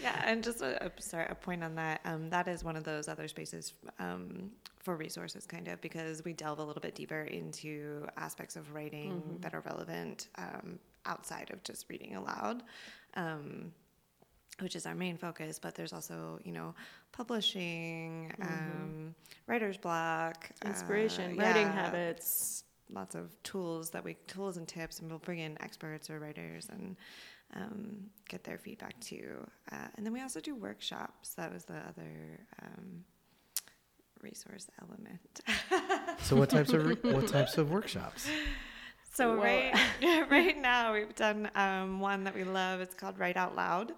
Yeah, 0.00 0.22
and 0.24 0.44
just 0.44 0.60
a, 0.60 0.86
a, 0.86 0.90
sorry, 1.00 1.26
a 1.28 1.34
point 1.34 1.64
on 1.64 1.74
that. 1.76 2.00
Um, 2.04 2.30
that 2.30 2.46
is 2.48 2.62
one 2.62 2.76
of 2.76 2.84
those 2.84 3.08
other 3.08 3.26
spaces 3.28 3.72
um, 3.98 4.50
for 4.78 4.96
resources, 4.96 5.46
kind 5.46 5.68
of, 5.68 5.80
because 5.80 6.24
we 6.24 6.32
delve 6.32 6.58
a 6.58 6.64
little 6.64 6.82
bit 6.82 6.94
deeper 6.94 7.22
into 7.22 8.06
aspects 8.16 8.56
of 8.56 8.74
writing 8.74 9.38
that 9.40 9.54
are 9.54 9.60
relevant 9.60 10.28
um, 10.36 10.78
outside 11.06 11.50
of 11.52 11.62
just 11.62 11.86
reading 11.88 12.14
aloud. 12.16 12.62
Um, 13.14 13.72
which 14.60 14.76
is 14.76 14.86
our 14.86 14.94
main 14.94 15.16
focus, 15.16 15.58
but 15.58 15.74
there's 15.74 15.92
also, 15.92 16.38
you 16.44 16.52
know, 16.52 16.74
publishing, 17.10 18.32
um, 18.40 19.14
writer's 19.48 19.76
block, 19.76 20.48
uh, 20.64 20.68
Inspiration, 20.68 21.36
writing 21.36 21.66
yeah, 21.66 21.72
habits. 21.72 22.62
Lots 22.90 23.14
of 23.14 23.30
tools 23.42 23.90
that 23.90 24.04
we 24.04 24.14
tools 24.26 24.56
and 24.56 24.66
tips, 24.68 25.00
and 25.00 25.08
we'll 25.10 25.18
bring 25.18 25.38
in 25.40 25.60
experts 25.62 26.10
or 26.10 26.18
writers 26.20 26.68
and 26.70 26.96
um, 27.54 27.96
get 28.28 28.44
their 28.44 28.58
feedback 28.58 28.98
too. 29.00 29.46
Uh, 29.72 29.86
and 29.96 30.04
then 30.04 30.12
we 30.12 30.20
also 30.20 30.40
do 30.40 30.54
workshops. 30.54 31.34
That 31.34 31.52
was 31.52 31.64
the 31.64 31.76
other 31.76 32.40
um, 32.62 33.04
resource 34.22 34.66
element. 34.82 35.40
So 36.22 36.36
what 36.36 36.50
types 36.50 36.72
of 36.72 36.86
re- 36.86 37.12
what 37.12 37.28
types 37.28 37.58
of 37.58 37.70
workshops? 37.70 38.28
So 39.12 39.30
Well- 39.36 39.42
right 39.44 39.74
right 40.30 40.60
now 40.60 40.92
we've 40.94 41.14
done 41.14 41.50
um, 41.54 42.00
one 42.00 42.24
that 42.24 42.34
we 42.34 42.44
love. 42.44 42.80
It's 42.80 42.94
called 42.94 43.18
Write 43.18 43.36
Out 43.36 43.54
Loud, 43.54 43.92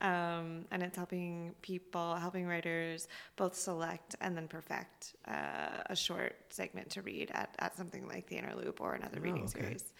um, 0.00 0.64
and 0.70 0.82
it's 0.82 0.96
helping 0.96 1.54
people, 1.62 2.14
helping 2.16 2.46
writers 2.46 3.08
both 3.36 3.54
select 3.54 4.16
and 4.20 4.36
then 4.36 4.48
perfect 4.48 5.14
uh, 5.26 5.82
a 5.86 5.96
short 5.96 6.36
segment 6.50 6.90
to 6.90 7.02
read 7.02 7.30
at, 7.34 7.54
at 7.58 7.76
something 7.76 8.06
like 8.06 8.26
the 8.28 8.36
Inner 8.36 8.54
Loop 8.54 8.80
or 8.80 8.94
another 8.94 9.18
Oh, 9.18 9.24
reading 9.24 9.46
okay. 9.46 9.60
series. 9.60 9.92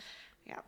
Yeah. 0.46 0.60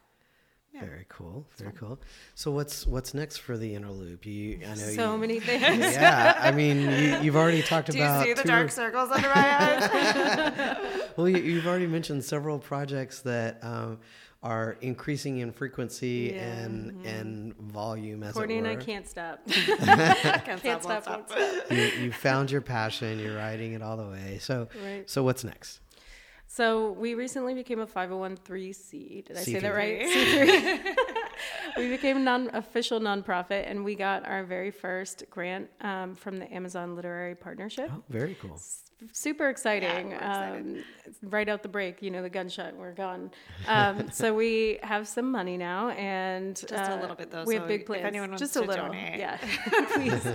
Yeah. 0.73 0.83
Very 0.83 1.07
cool. 1.09 1.47
Very 1.59 1.73
cool. 1.73 1.99
So 2.37 2.53
what's 2.53 2.87
what's 2.87 3.13
next 3.13 3.39
for 3.39 3.57
the 3.59 3.75
inner 3.75 3.91
loop? 3.91 4.25
You, 4.25 4.61
I 4.71 4.75
know 4.77 4.87
So 4.87 5.13
you, 5.15 5.19
many 5.19 5.41
things. 5.49 5.93
Yeah, 5.93 6.39
I 6.41 6.53
mean, 6.53 6.93
you, 6.93 7.19
you've 7.23 7.37
already 7.37 7.63
talked 7.63 7.89
about 7.89 8.23
Do 8.23 8.29
you 8.29 8.37
see 8.37 8.41
the 8.43 8.47
dark 8.49 8.71
circles 8.71 9.11
under 9.11 9.29
my 9.29 9.35
eyes? 9.81 10.77
Well, 11.17 11.29
you, 11.29 11.39
you've 11.43 11.67
already 11.67 11.87
mentioned 11.87 12.25
several 12.25 12.59
projects 12.59 13.21
that 13.23 13.59
um, 13.63 13.99
are 14.43 14.79
increasing 14.81 15.39
in 15.39 15.53
frequency 15.53 16.33
Yeah. 16.35 16.43
and 16.61 16.93
mm-hmm. 16.93 17.07
and 17.07 17.57
volume, 17.59 18.23
as 18.23 18.33
Courtney 18.35 18.55
it 18.55 18.59
and 18.59 18.67
were. 18.69 18.73
I 18.73 18.77
can't 18.77 19.07
stop. 19.07 19.41
Can't 19.47 19.81
Can't 20.45 20.83
stop, 20.83 20.83
stop, 20.83 21.07
won't 21.07 21.07
won't 21.07 21.29
stop. 21.31 21.67
stop. 21.67 21.71
you, 21.71 21.85
you 22.05 22.13
found 22.13 22.51
your 22.51 22.63
passion. 22.63 23.19
You're 23.19 23.37
riding 23.37 23.75
it 23.75 23.83
all 23.83 23.97
the 23.97 24.07
way. 24.07 24.39
So, 24.41 24.69
Right. 24.83 25.09
so 25.09 25.23
what's 25.23 25.45
next? 25.45 25.81
So 26.47 26.93
we 26.93 27.15
recently 27.15 27.55
became 27.55 27.79
a 27.81 27.87
501c. 27.87 29.25
Did 29.27 29.37
I 29.37 29.41
say 29.41 29.59
that 29.61 29.69
right? 29.75 30.01
C3. 31.07 31.10
We 31.77 31.89
became 31.89 32.17
a 32.17 32.21
non-official 32.21 33.01
nonprofit, 33.01 33.69
and 33.71 33.85
we 33.85 33.95
got 33.95 34.27
our 34.27 34.45
very 34.45 34.71
first 34.71 35.25
grant 35.31 35.69
um, 35.81 36.15
from 36.15 36.37
the 36.39 36.53
Amazon 36.53 36.95
Literary 36.97 37.35
Partnership. 37.35 37.91
Oh, 37.93 38.03
very 38.09 38.37
cool. 38.41 38.61
Super 39.13 39.49
exciting! 39.49 40.11
we're 40.11 40.19
um, 40.23 40.85
right 41.23 41.49
out 41.49 41.63
the 41.63 41.69
break, 41.71 42.03
you 42.03 42.11
know, 42.11 42.21
the 42.21 42.29
gunshot, 42.29 42.77
we're 42.77 42.93
gone. 42.93 43.31
Um, 43.67 44.11
so 44.13 44.35
we 44.35 44.79
have 44.83 45.09
some 45.09 45.31
money 45.33 45.57
now, 45.57 45.89
and 45.91 46.55
Just 46.57 46.73
a 46.75 46.93
uh, 46.93 47.01
little 47.01 47.17
bit, 47.17 47.31
though, 47.31 47.45
We 47.45 47.55
have 47.55 47.65
so 47.65 47.69
big 47.69 47.81
if 47.81 47.87
plans. 47.87 48.05
anyone 48.05 48.29
wants 48.31 48.43
just 48.43 48.53
to 48.55 48.61
a 48.61 48.67
little, 48.67 48.87
donate. 48.89 49.19
yeah, 49.19 49.39
please. 49.95 50.27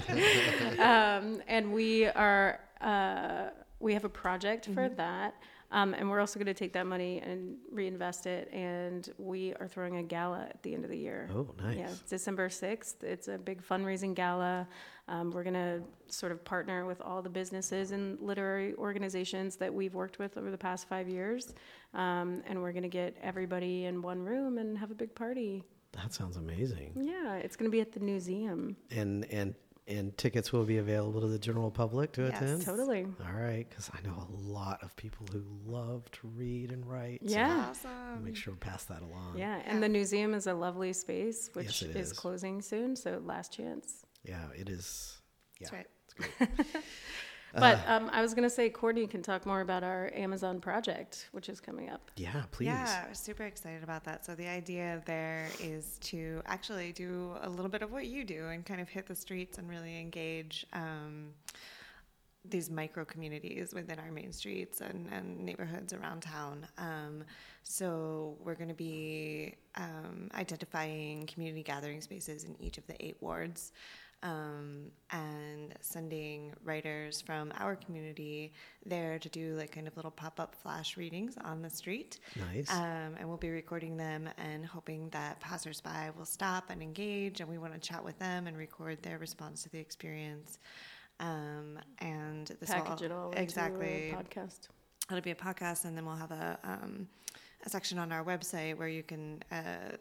um, 0.80 1.42
and 1.48 1.72
we 1.74 2.06
are 2.08 2.60
uh, 2.82 3.50
we 3.80 3.94
have 3.94 4.04
a 4.06 4.10
project 4.10 4.66
for 4.66 4.72
Mm-hmm. 4.88 4.96
that. 4.96 5.36
Um, 5.72 5.94
and 5.94 6.10
we're 6.10 6.20
also 6.20 6.40
going 6.40 6.48
to 6.48 6.54
take 6.54 6.74
that 6.74 6.86
money 6.86 7.22
and 7.26 7.58
reinvest 7.72 8.28
it. 8.28 8.50
And 8.54 9.10
we 9.18 9.54
are 9.56 9.68
throwing 9.68 9.98
a 9.98 10.04
gala 10.04 10.48
at 10.50 10.62
the 10.64 10.74
end 10.74 10.84
of 10.84 10.92
the 10.92 10.98
year. 10.98 11.30
Oh, 11.34 11.54
nice. 11.62 11.78
Yeah, 11.78 11.90
December 12.10 12.50
6th. 12.50 13.04
It's 13.04 13.28
a 13.28 13.38
big 13.38 13.66
fundraising 13.66 14.14
gala. 14.16 14.68
Um, 15.08 15.32
we're 15.32 15.44
going 15.44 15.54
to 15.54 15.82
sort 16.08 16.32
of 16.32 16.44
partner 16.44 16.86
with 16.86 17.02
all 17.02 17.22
the 17.22 17.30
businesses 17.30 17.92
and 17.92 18.20
literary 18.20 18.74
organizations 18.76 19.56
that 19.58 19.74
we've 19.74 19.94
worked 19.94 20.20
with 20.20 20.38
over 20.38 20.50
the 20.50 20.58
past 20.58 20.88
five 20.88 21.08
years. 21.08 21.54
Um, 21.94 22.44
and 22.48 22.62
we're 22.62 22.72
going 22.72 22.84
to 22.84 22.90
get 22.90 23.16
everybody 23.22 23.86
in 23.86 24.02
one 24.02 24.24
room 24.24 24.58
and 24.58 24.78
have 24.78 24.92
a 24.92 24.96
big 24.96 25.14
party. 25.14 25.64
That 25.94 26.14
sounds 26.14 26.38
amazing. 26.38 26.92
Yeah, 26.96 27.36
it's 27.36 27.56
going 27.56 27.70
to 27.70 27.76
be 27.76 27.82
at 27.82 27.92
the 27.92 28.02
museum. 28.02 28.76
And 28.92 29.26
and 29.32 29.56
and 29.88 30.18
tickets 30.18 30.52
will 30.52 30.64
be 30.66 30.78
available 30.78 31.22
to 31.22 31.28
the 31.28 31.38
general 31.40 31.70
public 31.70 32.12
to 32.14 32.24
Yes, 32.24 32.42
attend. 32.42 32.66
Totally. 32.66 33.06
All 33.26 33.34
right, 33.40 33.68
because 33.70 33.90
I 33.94 34.06
know 34.08 34.16
a 34.28 34.32
lot 34.52 34.82
of 34.84 34.96
people 34.96 35.28
who 35.32 35.44
love 35.66 36.10
to 36.12 36.28
read 36.28 36.72
and 36.72 36.86
write. 36.86 37.20
Yeah. 37.22 37.72
so 37.74 37.88
Yeah. 37.90 37.94
Awesome. 38.12 38.24
make 38.26 38.36
sure 38.36 38.54
we 38.54 38.60
pass 38.60 38.84
that 38.86 39.02
along. 39.02 39.38
Yeah, 39.38 39.62
and 39.66 39.82
the 39.84 39.90
museum 39.90 40.34
is 40.34 40.48
a 40.48 40.54
lovely 40.54 40.94
space, 40.94 41.50
which 41.54 41.66
Yes, 41.68 41.82
it 41.84 41.96
is 41.96 42.12
is. 42.12 42.18
closing 42.18 42.62
soon. 42.62 42.96
So 42.96 43.22
last 43.24 43.54
chance. 43.54 44.06
Yeah, 44.24 44.46
it 44.58 44.70
is. 44.70 45.20
Yeah, 45.60 45.68
That's 45.70 45.74
right. 45.74 45.88
it's 46.08 46.14
great. 46.40 46.60
But 47.60 47.80
um, 47.88 48.10
I 48.12 48.22
was 48.22 48.34
going 48.34 48.44
to 48.44 48.50
say, 48.50 48.70
Courtney 48.70 49.08
can 49.08 49.22
talk 49.22 49.46
more 49.46 49.62
about 49.62 49.84
our 49.84 50.12
Amazon 50.14 50.60
project, 50.60 51.30
which 51.32 51.50
is 51.50 51.60
coming 51.60 51.90
up. 51.90 52.12
Yeah, 52.18 52.44
please. 52.52 52.68
Yeah, 52.68 53.08
we're 53.08 53.14
super 53.14 53.44
excited 53.44 53.84
about 53.84 54.04
that. 54.04 54.26
So 54.26 54.36
the 54.36 54.48
idea 54.48 55.02
there 55.06 55.48
is 55.62 55.98
to 56.04 56.42
actually 56.46 56.92
do 56.92 57.36
a 57.42 57.50
little 57.50 57.70
bit 57.70 57.82
of 57.82 57.92
what 57.92 58.08
you 58.08 58.24
do 58.24 58.48
and 58.48 58.66
kind 58.66 58.82
of 58.82 58.90
hit 58.90 59.08
the 59.08 59.16
streets 59.16 59.58
and 59.58 59.70
really 59.70 60.00
engage 60.00 60.66
um, 60.74 61.30
these 62.50 62.70
micro 62.70 63.06
communities 63.06 63.74
within 63.74 64.00
our 64.00 64.12
main 64.12 64.32
streets 64.32 64.82
and, 64.82 65.08
and 65.12 65.40
neighborhoods 65.40 65.94
around 65.94 66.22
town. 66.22 66.68
Um, 66.78 67.24
so 67.64 68.38
we're 68.44 68.56
going 68.56 68.70
to 68.70 68.76
be 68.76 69.56
um, 69.76 70.30
identifying 70.36 71.26
community 71.26 71.64
gathering 71.64 72.02
spaces 72.02 72.44
in 72.44 72.56
each 72.60 72.78
of 72.78 72.86
the 72.88 73.04
eight 73.04 73.18
wards. 73.22 73.72
Um, 74.26 74.92
and 75.12 75.76
sending 75.82 76.52
writers 76.64 77.22
from 77.22 77.54
our 77.60 77.76
community 77.76 78.52
there 78.84 79.20
to 79.20 79.30
do 79.30 79.56
like 79.56 79.72
kind 79.72 79.88
of 79.88 79.96
little 79.96 80.12
pop 80.12 80.40
up 80.40 80.56
flash 80.56 80.98
readings 80.98 81.38
on 81.46 81.62
the 81.62 81.70
street. 81.70 82.18
Nice. 82.52 82.72
Um, 82.72 83.16
and 83.20 83.28
we'll 83.28 83.38
be 83.38 83.52
recording 83.52 83.96
them 83.96 84.28
and 84.38 84.66
hoping 84.66 85.10
that 85.10 85.40
passersby 85.42 86.10
will 86.18 86.26
stop 86.26 86.72
and 86.72 86.82
engage, 86.82 87.40
and 87.40 87.50
we 87.50 87.60
want 87.60 87.74
to 87.74 87.80
chat 87.80 88.04
with 88.04 88.18
them 88.18 88.48
and 88.48 88.58
record 88.58 89.02
their 89.04 89.20
response 89.20 89.62
to 89.64 89.70
the 89.70 89.80
experience. 89.80 90.58
Um, 91.20 91.78
and 92.00 92.48
this 92.60 92.72
Package 92.72 93.02
will 93.02 93.06
it 93.06 93.12
all 93.12 93.30
into 93.30 93.42
exactly 93.42 94.10
a 94.10 94.16
podcast. 94.16 94.70
it'll 95.10 95.22
be 95.22 95.32
a 95.32 95.36
podcast 95.36 95.86
and 95.86 95.96
then 95.96 96.06
we'll 96.06 96.16
have 96.16 96.32
a, 96.32 96.60
um, 96.64 97.08
a 97.64 97.70
section 97.70 98.00
on 98.00 98.12
our 98.12 98.24
website 98.24 98.76
where 98.76 98.90
you 98.90 99.04
can 99.04 99.42
uh, 99.52 99.96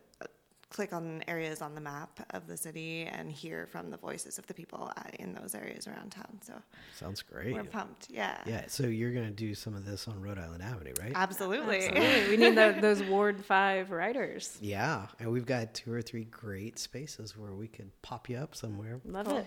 click 0.74 0.92
on 0.92 1.22
areas 1.28 1.62
on 1.62 1.74
the 1.74 1.80
map 1.80 2.18
of 2.30 2.46
the 2.48 2.56
city 2.56 3.04
and 3.04 3.30
hear 3.30 3.66
from 3.66 3.90
the 3.90 3.96
voices 3.96 4.38
of 4.38 4.46
the 4.48 4.54
people 4.54 4.90
uh, 4.96 5.02
in 5.20 5.32
those 5.32 5.54
areas 5.54 5.86
around 5.86 6.10
town 6.10 6.36
so 6.42 6.52
Sounds 6.98 7.22
great. 7.22 7.54
we're 7.54 7.62
pumped 7.64 8.08
yeah 8.10 8.38
Yeah, 8.44 8.64
so 8.66 8.86
you're 8.86 9.12
going 9.12 9.26
to 9.26 9.30
do 9.32 9.54
some 9.54 9.74
of 9.74 9.84
this 9.86 10.08
on 10.08 10.20
Rhode 10.20 10.38
Island 10.38 10.62
Avenue, 10.62 10.92
right? 11.00 11.12
absolutely 11.14 11.86
Absolutely. 11.86 12.28
we 12.28 12.36
need 12.36 12.56
tho- 12.56 12.80
those 12.80 13.02
Ward 13.04 13.44
5 13.44 13.90
writers. 13.92 14.58
Yeah, 14.60 15.06
and 15.20 15.30
we've 15.30 15.46
got 15.46 15.74
two 15.74 15.92
or 15.92 16.02
three 16.02 16.24
great 16.24 16.78
spaces 16.78 17.36
where 17.38 17.52
we 17.52 17.68
could 17.68 17.90
pop 18.02 18.28
you 18.28 18.36
up 18.36 18.54
somewhere. 18.56 19.00
Love 19.04 19.26
Cool. 19.28 19.38
it. 19.38 19.46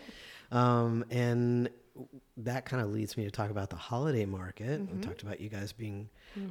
Um, 0.52 1.04
and 1.12 1.70
that 2.38 2.64
kind 2.66 2.82
of 2.82 2.92
leads 2.92 3.18
me 3.18 3.26
to 3.26 3.32
talk 3.32 3.50
about 3.50 3.70
the 3.70 3.76
holiday 3.76 4.26
market. 4.26 4.80
We 4.94 5.02
talked 5.02 5.24
about 5.24 5.42
you 5.42 5.50
guys 5.50 5.74
being 5.74 6.10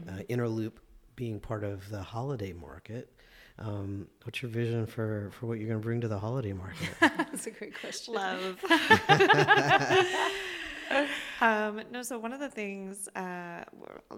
uh, 0.08 0.20
Inner 0.28 0.48
Loop 0.48 0.80
being 1.14 1.40
part 1.40 1.64
of 1.64 1.88
the 1.88 2.02
holiday 2.02 2.52
market. 2.52 3.10
Um, 3.58 4.06
what's 4.24 4.42
your 4.42 4.50
vision 4.50 4.86
for, 4.86 5.30
for 5.32 5.46
what 5.46 5.58
you're 5.58 5.68
going 5.68 5.80
to 5.80 5.84
bring 5.84 6.00
to 6.02 6.08
the 6.08 6.18
holiday 6.18 6.52
market? 6.52 6.90
That's 7.00 7.46
a 7.46 7.50
great 7.50 7.78
question. 7.78 8.14
love. 8.14 8.60
um, 11.40 11.80
no, 11.90 12.02
so 12.02 12.18
one 12.18 12.32
of 12.32 12.40
the 12.40 12.48
things, 12.48 13.08
uh, 13.16 13.64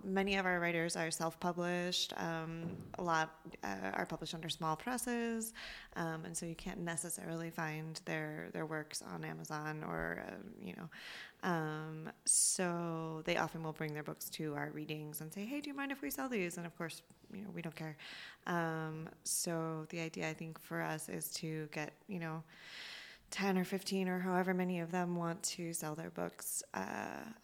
many 0.04 0.36
of 0.36 0.46
our 0.46 0.60
writers 0.60 0.96
are 0.96 1.10
self-published. 1.10 2.12
Um, 2.16 2.76
a 2.98 3.02
lot 3.02 3.34
uh, 3.64 3.90
are 3.94 4.06
published 4.06 4.34
under 4.34 4.48
small 4.48 4.76
presses, 4.76 5.52
um, 5.96 6.24
and 6.24 6.36
so 6.36 6.46
you 6.46 6.54
can't 6.54 6.80
necessarily 6.80 7.50
find 7.50 8.00
their 8.04 8.48
their 8.52 8.66
works 8.66 9.02
on 9.02 9.24
Amazon 9.24 9.84
or 9.86 10.22
uh, 10.26 10.32
you 10.64 10.74
know. 10.76 10.88
Um, 11.42 12.10
so 12.24 13.22
they 13.24 13.36
often 13.36 13.62
will 13.62 13.72
bring 13.72 13.94
their 13.94 14.02
books 14.02 14.28
to 14.30 14.54
our 14.54 14.70
readings 14.70 15.20
and 15.20 15.32
say, 15.32 15.44
"Hey, 15.44 15.60
do 15.60 15.70
you 15.70 15.76
mind 15.76 15.92
if 15.92 16.02
we 16.02 16.10
sell 16.10 16.28
these?" 16.28 16.56
And 16.56 16.66
of 16.66 16.76
course, 16.76 17.02
you 17.32 17.42
know, 17.42 17.50
we 17.54 17.62
don't 17.62 17.76
care. 17.76 17.96
Um, 18.46 19.08
so 19.24 19.86
the 19.90 20.00
idea, 20.00 20.28
I 20.28 20.34
think, 20.34 20.58
for 20.58 20.82
us 20.82 21.08
is 21.08 21.30
to 21.34 21.68
get 21.72 21.92
you 22.08 22.18
know. 22.18 22.42
10 23.30 23.58
or 23.58 23.64
15 23.64 24.08
or 24.08 24.18
however 24.20 24.54
many 24.54 24.80
of 24.80 24.90
them 24.90 25.14
want 25.16 25.42
to 25.42 25.72
sell 25.72 25.94
their 25.94 26.10
books 26.10 26.62
uh, 26.74 26.80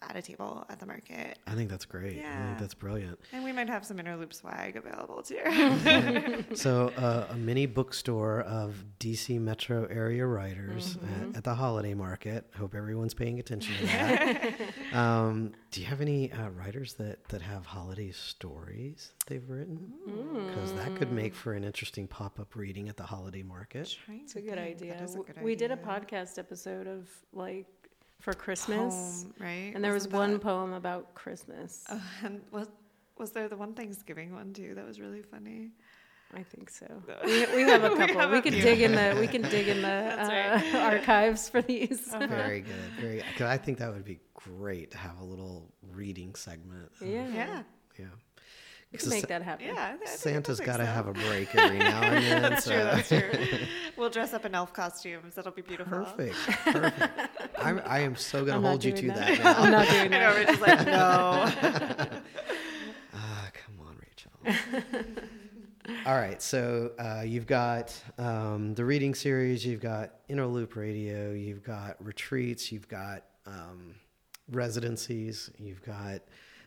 at 0.02 0.16
a 0.16 0.22
table 0.22 0.64
at 0.70 0.80
the 0.80 0.86
market. 0.86 1.38
I 1.46 1.54
think 1.54 1.68
that's 1.70 1.84
great. 1.84 2.16
I 2.16 2.20
Yeah. 2.20 2.46
think 2.46 2.58
that's 2.58 2.74
brilliant. 2.74 3.18
And 3.32 3.44
we 3.44 3.52
might 3.52 3.68
have 3.68 3.84
some 3.84 3.98
inner 4.00 4.16
loop 4.16 4.32
swag 4.32 4.76
available 4.76 5.22
too. 5.22 6.44
So, 6.54 6.88
uh, 6.96 7.26
a 7.30 7.34
mini 7.36 7.66
bookstore 7.66 8.40
of 8.42 8.84
DC 9.00 9.40
metro 9.40 9.86
area 9.86 10.26
writers 10.26 10.96
at, 11.30 11.36
at 11.38 11.44
the 11.44 11.54
holiday 11.54 11.94
market. 11.94 12.48
Hope 12.56 12.74
everyone's 12.74 13.14
paying 13.14 13.38
attention 13.38 13.74
to 13.76 13.86
that. 13.86 14.60
um, 14.92 15.52
do 15.74 15.80
you 15.80 15.86
have 15.88 16.00
any 16.00 16.30
uh, 16.30 16.50
writers 16.50 16.94
that, 16.94 17.24
that 17.30 17.42
have 17.42 17.66
holiday 17.66 18.12
stories 18.12 19.10
they've 19.26 19.48
written? 19.50 19.92
Because 20.46 20.72
that 20.74 20.94
could 20.94 21.10
make 21.10 21.34
for 21.34 21.54
an 21.54 21.64
interesting 21.64 22.06
pop 22.06 22.38
up 22.38 22.54
reading 22.54 22.88
at 22.88 22.96
the 22.96 23.02
holiday 23.02 23.42
market. 23.42 23.96
It's 24.08 24.36
a 24.36 24.40
good 24.40 24.56
idea. 24.58 24.92
That 24.94 25.02
is 25.02 25.14
a 25.14 25.16
W- 25.16 25.34
good 25.34 25.42
we 25.42 25.56
did 25.56 25.72
a 25.72 25.76
podcast 25.76 26.38
episode 26.38 26.86
of 26.86 27.08
like 27.32 27.66
for 28.20 28.32
Christmas, 28.34 29.24
Poem, 29.24 29.34
right? 29.40 29.72
and 29.74 29.82
there 29.82 29.92
was 29.92 30.04
Wasn't 30.04 30.12
one 30.14 30.32
that- 30.34 30.42
poem 30.42 30.72
about 30.74 31.12
Christmas. 31.14 31.82
Oh, 31.90 32.00
and 32.24 32.40
was, 32.52 32.68
was 33.18 33.32
there 33.32 33.48
the 33.48 33.56
one 33.56 33.74
Thanksgiving 33.74 34.32
one 34.32 34.52
too? 34.52 34.74
That 34.76 34.86
was 34.86 35.00
really 35.00 35.22
funny. 35.22 35.72
I 36.36 36.42
think 36.42 36.70
so. 36.70 36.86
We, 37.24 37.46
we 37.54 37.62
have 37.62 37.84
a 37.84 37.90
We 37.92 37.96
couple. 37.98 38.20
have 38.20 38.30
we 38.30 38.40
can 38.40 38.52
few. 38.52 38.62
dig 38.62 38.80
in 38.82 38.92
the 38.92 39.16
we 39.20 39.26
can 39.34 39.42
dig 39.42 39.68
in 39.68 39.78
the 39.78 39.82
That's 39.88 40.74
uh, 40.74 40.78
archives 40.78 41.48
for 41.48 41.62
these. 41.62 42.00
Very 42.18 42.60
good. 42.60 42.74
Very. 43.00 43.22
Cause 43.38 43.46
I 43.46 43.56
think 43.56 43.78
that 43.78 43.92
would 43.92 44.04
be 44.04 44.20
great 44.34 44.90
to 44.92 44.98
have 44.98 45.18
a 45.20 45.24
little 45.24 45.72
reading 45.92 46.34
segment. 46.34 46.90
of- 47.00 47.06
yeah, 47.06 47.26
Yeah. 47.28 47.62
Yeah. 47.98 48.04
we 48.92 48.98
'Cause 48.98 49.02
can 49.08 49.10
make 49.10 49.20
Sa- 49.22 49.26
that 49.28 49.42
happen. 49.42 49.66
Yeah. 49.66 49.72
I 49.72 49.96
thi- 49.96 50.02
I 50.02 50.06
think 50.06 50.08
Santa's 50.20 50.58
that 50.58 50.66
got 50.66 50.76
to 50.78 50.82
makes 50.84 50.92
have 50.94 51.06
a 51.08 51.12
break 51.12 51.54
every 51.54 51.78
now 51.78 52.02
and 52.02 52.24
then. 52.24 52.42
That's 52.42 52.64
so- 52.64 52.70
true. 52.72 52.84
That's 52.84 53.08
true. 53.08 53.58
we'll 53.96 54.10
dress 54.10 54.34
up 54.34 54.44
in 54.44 54.54
elf 54.54 54.72
costumes. 54.72 55.34
That'll 55.34 55.52
be 55.52 55.62
beautiful. 55.62 56.04
Perfect. 56.04 56.34
Perfect. 56.34 57.20
I'm, 57.58 57.80
I 57.86 58.00
am 58.00 58.16
so 58.16 58.44
going 58.44 58.56
I'm 58.56 58.62
to 58.62 58.68
hold 58.68 58.84
you 58.84 58.92
to 58.92 59.06
that. 59.08 59.16
that, 59.16 59.38
now. 59.44 59.62
I'm 59.62 59.70
not 59.72 59.88
doing 59.88 60.14
I 60.14 60.18
know. 60.18 60.34
that. 60.34 60.34
We're 60.34 60.44
just 60.44 60.60
like 60.60 60.86
no. 60.86 62.20
Ah, 63.16 63.50
come 63.52 63.86
on, 63.86 63.96
Rachel. 64.02 65.13
All 66.06 66.16
right, 66.16 66.42
so 66.42 66.92
uh, 66.98 67.22
you've 67.22 67.46
got 67.46 67.98
um, 68.18 68.74
the 68.74 68.84
reading 68.84 69.14
series, 69.14 69.64
you've 69.64 69.80
got 69.80 70.10
Inner 70.28 70.44
Loop 70.44 70.76
Radio, 70.76 71.32
you've 71.32 71.62
got 71.62 71.96
retreats, 71.98 72.70
you've 72.70 72.86
got 72.88 73.22
um, 73.46 73.94
residencies, 74.50 75.50
you've 75.58 75.82
got 75.82 76.20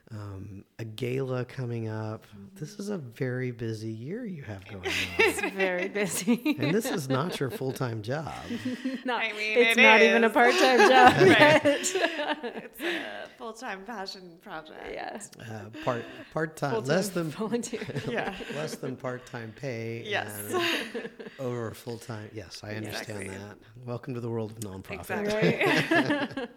um, 0.09 0.63
a 0.79 0.85
gala 0.85 1.43
coming 1.43 1.89
up. 1.89 2.25
This 2.55 2.79
is 2.79 2.87
a 2.89 2.97
very 2.97 3.51
busy 3.51 3.89
year 3.91 4.25
you 4.25 4.41
have 4.43 4.63
going 4.65 4.85
on. 4.85 4.91
It's 5.19 5.41
very 5.53 5.89
busy. 5.89 6.55
and 6.59 6.73
this 6.73 6.85
is 6.89 7.09
not 7.09 7.39
your 7.41 7.49
full 7.49 7.73
time 7.73 8.01
job. 8.01 8.31
not, 9.05 9.21
I 9.21 9.33
mean, 9.33 9.57
it's 9.57 9.77
it 9.77 9.81
not 9.81 10.01
even 10.01 10.23
a 10.23 10.29
part 10.29 10.53
time 10.55 10.79
job. 10.89 11.13
Right. 11.13 11.27
yet. 11.39 11.65
it's 11.65 12.79
a 12.81 13.29
full 13.37 13.51
time 13.51 13.83
passion 13.85 14.37
project. 14.41 14.79
yeah, 14.89 15.19
Uh, 15.41 15.69
part 15.83 16.05
part 16.33 16.55
time, 16.55 16.71
Full-time 16.71 16.95
less 16.95 17.09
than 17.09 17.29
volunteer. 17.29 17.85
Yeah. 18.07 18.33
less 18.55 18.75
than 18.75 18.95
part 18.95 19.25
time 19.25 19.51
pay. 19.59 20.03
Yes. 20.05 20.53
and 20.53 21.09
over 21.37 21.71
full 21.73 21.97
time. 21.97 22.29
Yes, 22.33 22.61
I 22.63 22.75
understand 22.75 23.23
Exactly. 23.23 23.27
that. 23.45 23.57
Welcome 23.85 24.13
to 24.13 24.21
the 24.21 24.29
world 24.29 24.51
of 24.51 24.59
nonprofit. 24.61 25.19
Exactly. 25.19 26.47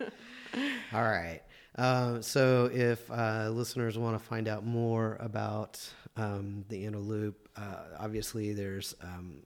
All 0.92 1.02
right. 1.02 1.40
Um, 1.76 2.22
so, 2.22 2.68
if 2.72 3.10
uh, 3.10 3.48
listeners 3.50 3.96
want 3.98 4.18
to 4.18 4.24
find 4.24 4.48
out 4.48 4.64
more 4.66 5.16
about 5.20 5.80
um, 6.16 6.64
the 6.68 6.84
Inner 6.84 6.98
Loop, 6.98 7.48
uh, 7.56 7.76
obviously 7.98 8.52
there's 8.52 8.94
um, 9.02 9.42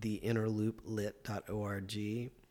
the 0.00 0.20
innerlooplit.org. 0.24 1.92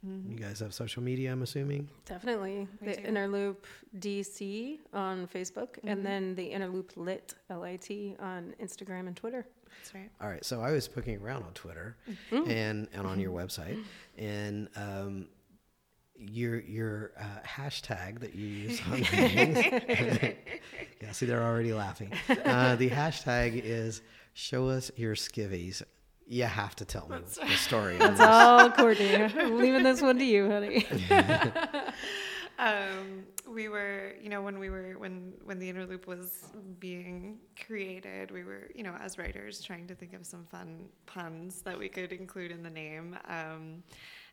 You 0.01 0.37
guys 0.39 0.61
have 0.61 0.73
social 0.73 1.03
media, 1.03 1.29
I'm 1.33 1.41
assuming. 1.41 1.89
Definitely. 2.05 2.67
We 2.79 2.87
the 2.87 3.01
do. 3.01 3.07
Inner 3.07 3.27
Loop 3.27 3.67
DC 3.99 4.79
on 4.93 5.27
Facebook 5.27 5.77
and 5.83 6.05
then 6.05 6.35
the 6.35 6.45
Inner 6.45 6.69
Loop 6.69 6.93
Lit, 6.95 7.33
L 7.49 7.63
I 7.63 7.75
T, 7.75 8.15
on 8.19 8.55
Instagram 8.63 9.07
and 9.07 9.15
Twitter. 9.17 9.45
That's 9.77 9.93
right. 9.93 10.09
All 10.21 10.29
right, 10.29 10.43
so 10.45 10.61
I 10.61 10.71
was 10.71 10.87
poking 10.87 11.17
around 11.21 11.43
on 11.43 11.51
Twitter 11.53 11.97
Mm-hmm. 12.31 12.49
and 12.49 12.87
and 12.93 13.05
on 13.05 13.19
your 13.19 13.31
website, 13.33 13.83
and 14.17 14.69
um, 14.77 15.27
your 16.19 16.59
your 16.59 17.11
uh, 17.19 17.23
hashtag 17.47 18.19
that 18.19 18.35
you 18.35 18.47
use 18.47 18.81
on 18.91 19.03
things. 19.03 19.57
yeah, 21.01 21.11
see, 21.11 21.25
they're 21.25 21.43
already 21.43 21.73
laughing. 21.73 22.11
Uh, 22.45 22.75
the 22.75 22.89
hashtag 22.89 23.61
is 23.63 24.01
"Show 24.33 24.69
us 24.69 24.91
your 24.95 25.15
skivvies." 25.15 25.81
You 26.27 26.43
have 26.43 26.75
to 26.75 26.85
tell 26.85 27.07
me 27.09 27.17
That's 27.17 27.37
the 27.37 27.47
story. 27.55 27.93
on 27.95 28.15
That's 28.15 28.19
all, 28.19 28.69
Courtney. 28.69 29.15
I'm 29.15 29.57
leaving 29.57 29.81
this 29.81 29.99
one 29.99 30.19
to 30.19 30.23
you, 30.25 30.47
honey. 30.49 30.85
Um, 32.59 33.23
we 33.47 33.69
were, 33.69 34.15
you 34.21 34.27
know, 34.27 34.41
when 34.41 34.59
we 34.59 34.69
were 34.69 34.95
when 34.97 35.33
when 35.45 35.59
the 35.59 35.69
inner 35.69 35.85
loop 35.85 36.07
was 36.07 36.49
being 36.77 37.37
created, 37.65 38.31
we 38.31 38.43
were, 38.43 38.69
you 38.75 38.83
know, 38.83 38.93
as 38.99 39.17
writers 39.17 39.61
trying 39.61 39.87
to 39.87 39.95
think 39.95 40.13
of 40.13 40.25
some 40.25 40.43
fun 40.43 40.89
puns 41.05 41.61
that 41.61 41.79
we 41.79 41.87
could 41.87 42.11
include 42.11 42.51
in 42.51 42.61
the 42.61 42.69
name. 42.69 43.17
Um, 43.29 43.81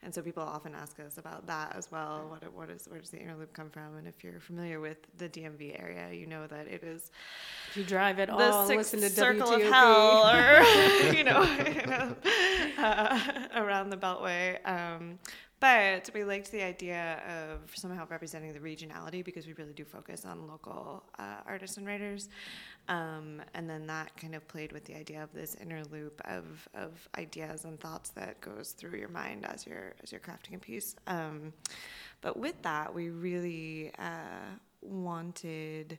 and 0.02 0.14
so 0.14 0.22
people 0.22 0.42
often 0.42 0.74
ask 0.74 0.98
us 1.00 1.18
about 1.18 1.46
that 1.46 1.74
as 1.76 1.90
well. 1.90 2.26
What 2.28 2.52
what 2.52 2.70
is 2.70 2.87
where 2.88 3.00
does 3.00 3.11
the 3.11 3.18
inner 3.18 3.37
loop 3.37 3.52
come 3.52 3.70
from? 3.70 3.96
And 3.96 4.06
if 4.06 4.22
you're 4.22 4.40
familiar 4.40 4.80
with 4.80 4.98
the 5.18 5.28
DMV 5.28 5.78
area, 5.80 6.12
you 6.12 6.26
know 6.26 6.46
that 6.46 6.66
it 6.66 6.82
is 6.82 7.11
If 7.70 7.76
you 7.76 7.85
drive 7.85 8.18
at 8.18 8.28
the 8.28 8.35
all, 8.35 8.66
listen 8.66 9.00
to 9.00 9.11
circle 9.11 9.48
WTOP. 9.48 9.56
of 9.56 9.62
hell, 9.62 10.26
or 10.28 11.12
you 11.16 11.24
know, 11.24 11.42
you 11.42 11.87
know 11.87 12.16
uh, 12.78 13.18
around 13.54 13.90
the 13.90 13.96
Beltway. 13.96 14.59
Um, 14.68 15.18
but 15.66 16.09
we 16.14 16.22
liked 16.22 16.52
the 16.52 16.62
idea 16.62 17.20
of 17.29 17.59
somehow 17.74 18.07
representing 18.09 18.52
the 18.52 18.61
regionality 18.61 19.24
because 19.24 19.48
we 19.48 19.52
really 19.55 19.72
do 19.72 19.85
focus 19.85 20.24
on 20.24 20.46
local 20.46 21.02
uh, 21.18 21.38
artists 21.44 21.76
and 21.76 21.85
writers. 21.85 22.29
Um, 22.88 23.42
and 23.52 23.68
then 23.68 23.85
that 23.88 24.16
kind 24.16 24.37
of 24.37 24.46
played 24.46 24.70
with 24.70 24.85
the 24.85 24.94
idea 24.94 25.24
of 25.24 25.33
this 25.33 25.57
inner 25.61 25.83
loop 25.90 26.22
of, 26.24 26.68
of 26.72 27.09
ideas 27.18 27.64
and 27.64 27.81
thoughts 27.81 28.11
that 28.11 28.40
goes 28.40 28.76
through 28.79 28.96
your 28.96 29.09
mind 29.09 29.44
as 29.44 29.66
you're 29.66 29.94
as 30.05 30.12
you're 30.12 30.20
crafting 30.20 30.55
a 30.55 30.59
piece. 30.59 30.94
Um, 31.09 31.52
but 32.20 32.37
with 32.37 32.62
that, 32.62 32.94
we 32.94 33.11
really 33.11 33.90
uh, 33.98 34.46
wanted 34.83 35.98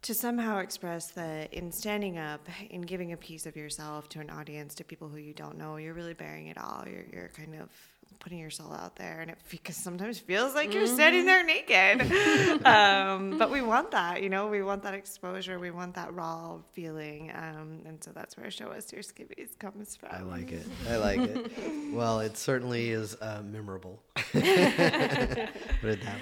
to 0.00 0.14
somehow 0.14 0.58
express 0.58 1.10
that 1.12 1.52
in 1.52 1.72
standing 1.72 2.18
up, 2.18 2.46
in 2.70 2.82
giving 2.82 3.12
a 3.12 3.16
piece 3.16 3.44
of 3.46 3.56
yourself 3.56 4.08
to 4.10 4.20
an 4.20 4.28
audience, 4.28 4.74
to 4.74 4.84
people 4.84 5.08
who 5.08 5.16
you 5.18 5.32
don't 5.32 5.56
know, 5.56 5.76
you're 5.76 5.94
really 5.94 6.12
bearing 6.12 6.48
it 6.48 6.58
all. 6.58 6.84
You're, 6.86 7.06
you're 7.10 7.30
kind 7.34 7.54
of 7.54 7.70
putting 8.20 8.38
yourself 8.38 8.72
out 8.72 8.96
there 8.96 9.20
and 9.20 9.30
it 9.30 9.38
because 9.50 9.76
sometimes 9.76 10.18
feels 10.18 10.54
like 10.54 10.72
you're 10.72 10.86
standing 10.86 11.24
there 11.26 11.44
naked 11.44 12.00
um, 12.66 13.38
but 13.38 13.50
we 13.50 13.60
want 13.60 13.90
that 13.90 14.22
you 14.22 14.28
know 14.28 14.46
we 14.46 14.62
want 14.62 14.82
that 14.82 14.94
exposure 14.94 15.58
we 15.58 15.70
want 15.70 15.94
that 15.94 16.12
raw 16.14 16.56
feeling 16.72 17.30
um, 17.34 17.80
and 17.86 18.02
so 18.02 18.10
that's 18.14 18.36
where 18.36 18.50
show 18.50 18.68
us 18.68 18.92
your 18.92 19.02
skivvies 19.02 19.58
comes 19.58 19.96
from 19.96 20.10
I 20.12 20.22
like 20.22 20.52
it. 20.52 20.66
I 20.88 20.96
like 20.96 21.20
it. 21.20 21.52
well, 21.92 22.20
it 22.20 22.36
certainly 22.36 22.90
is 22.90 23.16
uh, 23.20 23.42
memorable. 23.44 24.02
Put 24.14 24.44
it 24.44 25.50
that 25.82 26.14
way. 26.14 26.20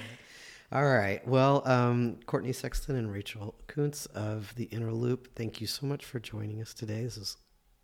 All 0.72 0.84
right. 0.84 1.26
Well, 1.28 1.62
um, 1.68 2.16
Courtney 2.26 2.52
Sexton 2.52 2.96
and 2.96 3.12
Rachel 3.12 3.54
Coonce 3.68 4.06
of 4.06 4.54
the 4.54 4.64
Inner 4.64 4.92
Loop, 4.92 5.34
thank 5.36 5.60
you 5.60 5.66
so 5.66 5.86
much 5.86 6.04
for 6.04 6.18
joining 6.18 6.60
us 6.62 6.72
today. 6.72 7.02
This 7.02 7.16
is 7.18 7.36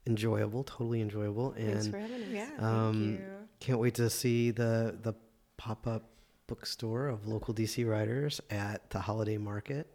enjoyable, 0.06 0.64
totally 0.64 1.02
enjoyable, 1.02 1.50
Thanks 1.52 1.84
and 1.84 1.92
for 1.92 1.98
having 2.00 2.22
us. 2.22 2.28
yeah 2.30 2.46
thank 2.46 2.62
um, 2.62 3.18
you 3.20 3.24
can't 3.60 3.78
wait 3.78 3.94
to 3.94 4.08
see 4.10 4.50
the 4.50 4.98
the 5.02 5.14
pop 5.56 5.86
up 5.86 6.04
bookstore 6.46 7.08
of 7.08 7.26
local 7.28 7.52
DC 7.54 7.86
writers 7.88 8.40
at 8.50 8.88
the 8.90 8.98
holiday 9.00 9.36
market. 9.38 9.94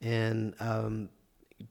And 0.00 0.54
um, 0.60 1.08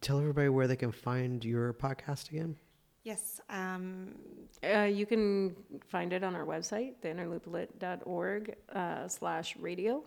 tell 0.02 0.20
everybody 0.20 0.50
where 0.50 0.68
they 0.68 0.76
can 0.76 0.92
find 0.92 1.44
your 1.46 1.74
podcast 1.74 2.30
again. 2.30 2.58
yes 3.04 3.40
um, 3.50 4.16
Uh, 4.64 4.82
you 4.82 5.06
can 5.06 5.56
find 5.88 6.12
it 6.12 6.24
on 6.24 6.36
our 6.36 6.46
website, 6.46 6.96
theinnerlooplit.org 7.04 8.56
uh, 8.74 9.08
slash 9.08 9.56
radio. 9.58 10.04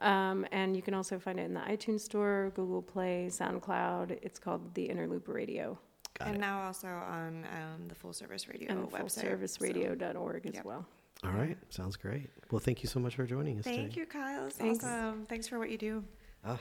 Um, 0.00 0.46
and 0.52 0.76
you 0.76 0.82
can 0.82 0.94
also 0.94 1.18
find 1.18 1.40
it 1.40 1.44
in 1.44 1.54
the 1.54 1.60
iTunes 1.60 2.00
Store, 2.02 2.52
Google 2.54 2.82
Play, 2.82 3.26
SoundCloud. 3.30 4.18
It's 4.22 4.38
called 4.38 4.74
The 4.74 4.84
Inner 4.84 5.08
Loop 5.08 5.26
Radio 5.26 5.78
Got 6.18 6.28
and 6.28 6.36
it. 6.36 6.40
now 6.40 6.62
also 6.62 6.88
on 6.88 7.44
um, 7.52 7.88
the 7.88 7.94
full 7.94 8.12
service 8.12 8.48
radio 8.48 8.70
and 8.72 8.90
website 8.90 9.10
so- 9.10 9.22
fullserviceradio.org 9.22 10.46
as 10.46 10.54
Yep. 10.54 10.64
well. 10.64 10.86
All 11.24 11.30
right. 11.32 11.56
Sounds 11.70 11.96
great. 11.96 12.28
Well, 12.50 12.60
thank 12.60 12.82
you 12.82 12.88
so 12.88 13.00
much 13.00 13.16
for 13.16 13.24
joining 13.26 13.58
us 13.58 13.64
thank 13.64 13.90
today. 13.90 14.00
you 14.00 14.06
kyle 14.06 14.46
it's 14.46 14.56
Thanks. 14.56 14.84
awesome 14.84 15.26
thanks 15.28 15.48
for 15.48 15.58
what 15.58 15.68
you 15.70 15.76
do 15.78 16.04
Oh, 16.46 16.58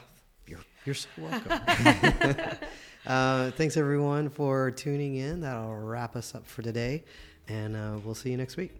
you're, 0.47 0.59
you're 0.85 0.95
so 0.95 1.07
welcome. 1.19 1.51
uh, 3.05 3.51
thanks, 3.51 3.77
everyone, 3.77 4.29
for 4.29 4.71
tuning 4.71 5.15
in. 5.15 5.41
That'll 5.41 5.75
wrap 5.75 6.15
us 6.15 6.33
up 6.33 6.47
for 6.47 6.61
today. 6.63 7.03
And 7.47 7.75
uh, 7.75 7.97
we'll 8.03 8.15
see 8.15 8.31
you 8.31 8.37
next 8.37 8.57
week. 8.57 8.71